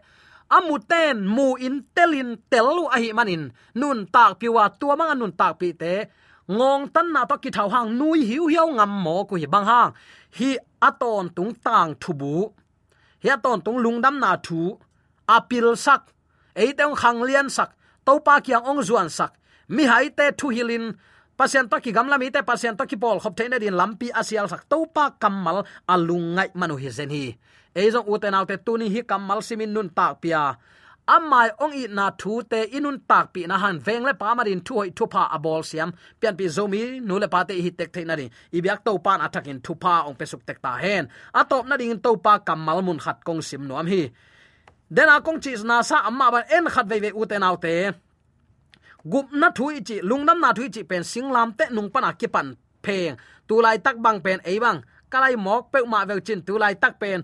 amuten 0.56 1.16
mu 1.34 1.48
in 1.66 1.76
telin 1.96 2.30
telu 2.50 2.84
a 2.94 2.96
hi 3.02 3.10
manin. 3.18 3.44
Nun 3.80 3.98
tak 4.14 4.30
piwa 4.40 4.64
tua 4.80 4.94
mang 5.00 5.18
nun 5.18 5.32
tak 5.40 5.52
pi 5.60 5.68
te 5.72 5.94
ngong 6.56 6.84
tan 6.94 7.06
na 7.14 7.22
to 7.30 7.36
ki 7.42 7.50
thau 7.56 7.68
hang 7.74 7.88
nui 7.98 8.20
hiu 8.30 8.44
hiu 8.52 8.66
ngam 8.76 8.92
mo 9.04 9.16
ku 9.28 9.34
hi 9.42 9.46
bang 9.54 9.66
hang 9.70 9.90
hi 10.38 10.50
aton 10.88 11.24
tung 11.36 11.52
tang 11.64 11.90
thubu 12.02 12.34
hi 13.22 13.28
aton 13.36 13.58
tung 13.64 13.78
lungdam 13.84 14.16
na 14.22 14.36
thu. 14.46 14.78
Apil 15.26 15.78
sak. 15.78 16.10
Ei 16.54 16.74
teng 16.74 16.94
khang 16.98 17.22
lian 17.22 17.48
sak. 17.48 17.70
To 18.04 18.18
pa 18.18 18.42
kyang 18.42 18.66
ong 18.66 18.82
zuan 18.82 19.08
sak. 19.08 19.32
Mi 19.70 19.86
hai 19.86 20.10
te 20.10 20.34
thu 20.38 20.50
hilin. 20.50 20.92
Pasien 21.38 21.70
to 21.70 21.78
ki 21.80 21.90
gamla 21.96 22.18
mi 22.18 22.28
te 22.34 22.42
pasien 22.42 22.76
to 22.76 22.84
ki 22.84 22.96
pol 22.98 23.22
khop 23.22 23.34
thein 23.38 23.54
din 23.62 23.78
lampi 23.78 24.10
asial 24.10 24.50
sak. 24.50 24.68
To 24.68 24.84
pa 24.94 25.14
kamal 25.22 25.64
alungai 25.88 26.50
manu 26.58 26.76
hi 26.76 26.90
zen 26.90 27.10
hi. 27.14 27.24
Ei 27.74 27.88
zong 27.94 28.06
uten 28.12 28.34
autte 28.34 28.56
tuni 28.66 28.90
hi 28.92 29.00
kamal 29.10 29.40
simin 29.46 29.72
nun 29.72 29.88
tak 29.88 30.20
pia 30.20 30.58
amai 31.06 31.50
ong 31.58 31.74
i 31.74 31.86
na 31.90 32.10
thu 32.18 32.42
te 32.50 32.60
inun 32.76 32.98
tak 33.10 33.32
pi 33.34 33.46
na 33.46 33.56
han 33.62 33.78
veng 33.86 34.04
le 34.04 34.12
pa 34.20 34.34
marin 34.34 34.60
thu 34.66 34.74
hoi 34.74 34.90
thu 34.96 35.06
pa 35.06 35.22
abol 35.36 35.62
siam. 35.70 35.90
Pian 36.20 36.36
pi 36.38 36.44
zomi 36.48 37.00
nu 37.00 37.18
le 37.18 37.28
pa 37.34 37.44
te 37.48 37.54
hi 37.54 37.70
tek 37.70 37.92
thein 37.94 38.06
na 38.06 38.14
i 38.56 38.58
biak 38.64 38.84
to 38.84 38.98
pan 39.04 39.20
atakin 39.26 39.58
thu 39.64 39.72
pa 39.74 39.94
ong 40.08 40.16
pe 40.18 40.24
suk 40.24 40.42
tek 40.46 40.58
ta 40.64 40.72
hen. 40.84 41.04
Atop 41.40 41.66
na 41.66 41.76
ding 41.76 41.98
to 42.04 42.10
pa 42.24 42.38
kamal 42.38 42.78
mun 42.86 42.98
khat 43.04 43.18
kong 43.26 43.42
sim 43.42 43.62
nuam 43.68 43.86
hi. 43.86 44.02
Den 44.90 45.08
a 45.08 45.20
kong 45.20 45.40
chi 45.44 45.52
na 45.64 45.82
sa 45.82 45.96
amma 46.08 46.30
ban 46.34 46.44
en 46.56 46.66
khat 46.74 46.86
ve 46.90 46.96
ve 47.04 47.10
u 47.20 47.22
te 47.30 47.36
nau 47.38 47.56
te. 47.64 47.74
Gup 49.12 49.26
na 49.40 49.48
thui 49.58 49.80
chi 49.88 49.96
lungnam 50.08 50.38
na 50.40 50.52
thui 50.56 50.68
chi 50.74 50.82
pen 50.90 51.02
singlam 51.12 51.48
te 51.58 51.64
nung 51.70 51.90
pana 51.94 52.12
ki 52.20 52.26
pan 52.34 52.54
pheng. 52.84 53.16
Tu 53.48 53.54
lai 53.64 53.78
tak 53.78 53.96
bang 54.04 54.20
pen 54.24 54.38
ei 54.44 54.58
bang. 54.64 54.78
Kalai 55.10 55.36
mok 55.36 55.62
pe 55.72 55.78
ma 55.92 56.04
ve 56.04 56.14
chin 56.26 56.40
tu 56.46 56.58
lai 56.58 56.74
tak 56.74 56.94
pen. 57.00 57.22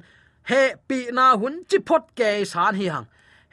He 0.51 0.63
pi 0.89 0.99
na 1.13 1.37
hun 1.41 1.55
chi 1.69 1.79
phot 1.89 2.03
ke 2.19 2.45
san 2.53 2.75
hi 2.75 2.87
hang 2.95 3.07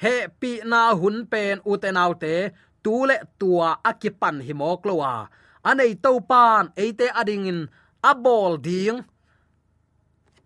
he 0.03 0.15
pi 0.39 0.51
na 0.71 0.81
hun 0.99 1.17
pen 1.31 1.57
u 1.69 1.71
te 1.81 1.89
nau 1.97 2.11
te, 2.23 2.35
tu 2.83 2.93
le 3.09 3.17
tua 3.39 3.69
akipan 3.89 4.35
hi 4.45 4.53
mok 4.61 4.81
lo 4.89 4.95
anei 5.69 5.93
to 6.03 6.11
pan 6.29 6.65
eite 6.83 7.07
ading 7.19 7.47
in 7.51 7.59
a 8.09 8.11
bol 8.25 8.53
ding. 8.57 8.97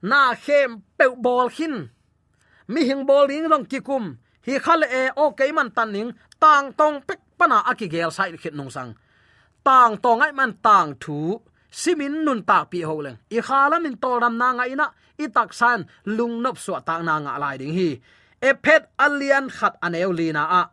Na 0.09 0.21
khem 0.43 0.69
pe 0.97 1.05
bol 1.25 1.47
hin. 1.55 1.75
Mi 2.71 2.81
hing 2.88 3.03
bol 3.09 3.27
ding 3.27 3.47
rong 3.51 3.65
ki 3.71 3.79
kum. 3.88 4.05
Hi 4.47 4.55
khal 4.65 4.81
e 5.01 5.03
o 5.23 5.25
ke 5.38 5.45
man 5.57 5.69
tan 5.75 5.89
ning, 5.95 6.12
tang 6.41 6.67
tong 6.79 6.97
pek 7.07 7.19
pana 7.38 7.57
akigel 7.69 8.12
sai 8.17 8.31
khit 8.41 8.55
nong 8.55 8.71
sang. 8.75 8.91
Tang 9.67 9.93
tong 10.03 10.21
ai 10.25 10.31
man 10.39 10.53
tang 10.65 10.89
thu. 11.03 11.17
Simin 11.71 12.15
nun 12.25 12.41
tak 12.49 12.63
pi 12.71 12.79
ho 12.88 12.95
leng. 13.05 13.17
I 13.35 13.39
khala 13.47 13.77
min 13.83 13.95
tol 14.03 14.17
ram 14.23 14.35
na 14.41 14.47
nga 14.57 14.65
ina. 14.73 14.88
I 15.23 15.25
tak 15.35 15.49
san 15.59 15.79
lung 16.17 16.35
nop 16.43 16.57
so 16.63 16.73
ta 16.88 16.95
na 17.07 17.15
nga 17.23 17.33
lai 17.43 17.55
ding 17.62 17.73
hi 17.77 17.89
e 18.41 18.52
phet 18.63 18.84
alian 18.97 19.47
khat 19.49 19.75
aneu 19.86 20.12
lina 20.15 20.43
a. 20.62 20.63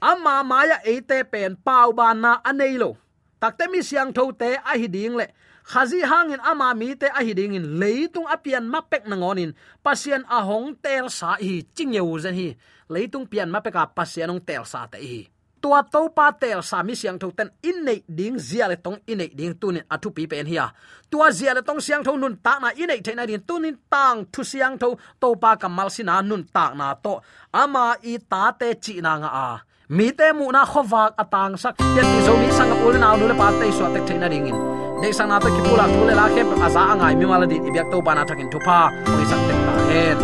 Ama 0.00 0.44
maya 0.46 0.78
ate 0.86 1.18
pen 1.32 1.56
pau 1.66 1.92
ban 1.92 2.20
na 2.22 2.32
aneilo 2.44 2.96
takte 3.40 3.70
mi 3.70 3.82
siang 3.82 4.10
tho 4.12 4.30
te 4.32 4.58
a 4.58 4.74
hiding 4.78 5.16
le. 5.18 5.26
Khazi 5.68 6.00
hangin 6.00 6.40
ama 6.40 6.72
mi 6.74 6.94
te 6.94 7.08
a 7.12 7.20
hiding 7.20 7.54
in 7.58 7.66
leitung 7.80 8.26
apian 8.26 8.64
mapek 8.72 9.04
nangonin 9.04 9.52
pasien 9.84 10.24
a 10.30 10.40
hong 10.48 10.74
tel 10.80 11.10
sa 11.10 11.36
hi 11.36 11.62
chingyeu 11.74 12.18
zen 12.18 12.34
hi. 12.34 12.48
Leitung 12.88 13.26
pian 13.30 13.50
mapeka 13.52 13.84
pasien 13.96 14.30
ong 14.32 14.40
tel 14.40 14.64
sa 14.64 14.86
te 14.88 14.98
hi 14.98 15.22
tua 15.62 15.82
to 15.82 16.08
pa 16.16 16.32
tel 16.32 16.62
sa 16.62 16.82
mi 16.82 16.94
siang 16.94 17.18
tho 17.18 17.30
ten 17.38 17.50
in 17.62 17.84
nei 17.84 18.02
ding 18.08 18.38
zia 18.38 18.68
le 18.68 18.76
tong 18.76 18.98
in 19.06 19.18
nei 19.18 19.30
ding 19.38 19.54
tunin 19.60 19.84
athu 19.94 20.10
pi 20.16 20.26
pen 20.26 20.46
hia. 20.46 20.66
Tua 21.10 21.30
zia 21.30 21.54
le 21.54 21.62
tong 21.62 21.80
siang 21.80 22.02
tho 22.06 22.16
nun 22.16 22.36
ta 22.42 22.58
na 22.62 22.68
in 22.76 22.88
nei 22.88 23.00
thaina 23.00 23.26
din 23.26 23.40
tunin 23.48 23.76
tang 23.90 24.26
thu 24.32 24.42
siang 24.44 24.78
tho 24.78 24.88
to 25.20 25.28
pa 25.42 25.56
kamal 25.56 25.88
sina 25.90 26.22
nun 26.22 26.44
ta 26.54 26.74
na 26.74 26.94
to. 26.94 27.20
Ama 27.52 27.96
i 28.02 28.18
ta 28.30 28.50
te 28.60 28.68
chi 28.84 29.00
na 29.00 29.12
nga 29.18 29.30
a. 29.46 29.48
Mi 29.96 30.12
te 30.12 30.32
mu 30.38 30.46
na 30.52 30.62
khowak 30.64 31.12
atang 31.22 31.56
sak. 31.62 31.74
Ya 31.96 32.02
ti 32.10 32.18
zo 32.26 32.32
mi 32.36 32.48
sang 32.58 32.72
ul 32.86 32.96
na 32.98 33.16
le 33.16 33.34
pa 33.40 33.48
te 33.60 33.66
so 33.78 33.84
te 33.94 34.00
thaina 34.08 34.28
ding 34.28 34.48
in. 34.50 34.58
Dei 35.02 35.12
sang 35.12 35.28
na 35.28 35.38
to 35.38 35.48
ki 35.54 35.60
pula 35.66 35.86
thule 35.92 36.14
la 36.20 36.26
khe 36.34 36.42
aza 36.66 36.82
angai 36.92 37.14
mi 37.20 37.24
maladi 37.30 37.56
ibyak 37.68 37.86
to 37.92 37.98
pa 38.06 38.12
na 38.14 38.22
thakin 38.28 38.48
thu 38.52 38.58
pa. 38.66 38.78
Oi 39.16 39.24
sak 39.30 39.40
te 39.48 39.54
ta 39.66 39.72
hen. 39.90 40.18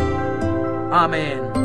Amen. 1.03 1.63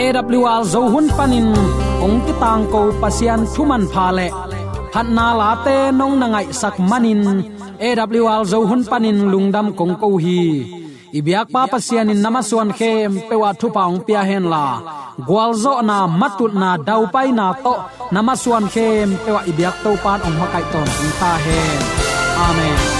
AWR 0.00 0.62
zo 0.72 0.80
hun 0.92 1.06
panin 1.16 1.48
ong 2.04 2.16
ti 2.24 2.32
tang 2.42 2.64
ko 2.72 2.80
pasian 3.00 3.40
thuman 3.52 3.84
pha 3.92 4.06
le 4.16 4.28
phat 4.92 5.06
na 5.16 5.26
la 5.40 5.50
te 5.64 5.76
nong 5.98 6.16
na 6.20 6.26
ngai 6.32 6.48
sak 6.60 6.76
manin 6.90 7.22
AWR 7.88 8.42
zo 8.52 8.58
hun 8.68 8.82
panin 8.90 9.18
lungdam 9.32 9.66
kong 9.78 9.94
ko 10.00 10.08
hi 10.24 10.40
ibyak 11.18 11.48
pa 11.54 11.62
pasian 11.72 12.12
in 12.12 12.20
namaswan 12.24 12.70
khem 12.78 13.12
pewa 13.28 13.50
thu 13.60 13.68
paung 13.76 14.00
pia 14.06 14.22
hen 14.28 14.44
la. 14.52 14.66
Gwalzo 15.28 15.74
na 15.88 15.96
matut 16.20 16.52
na, 16.62 16.70
dau 16.88 17.02
pai 17.14 17.28
na 17.38 17.46
to. 17.64 17.74
Namaswan 18.14 18.66
khem 18.74 19.08
pewa 19.24 19.40
ibyak 19.50 19.76
to 19.84 19.90
pan 20.04 20.20
ong 20.26 20.36
makai 20.40 20.64
ton. 20.72 20.88
Ta 21.20 21.32
hen. 21.44 21.80
Amen. 22.46 22.99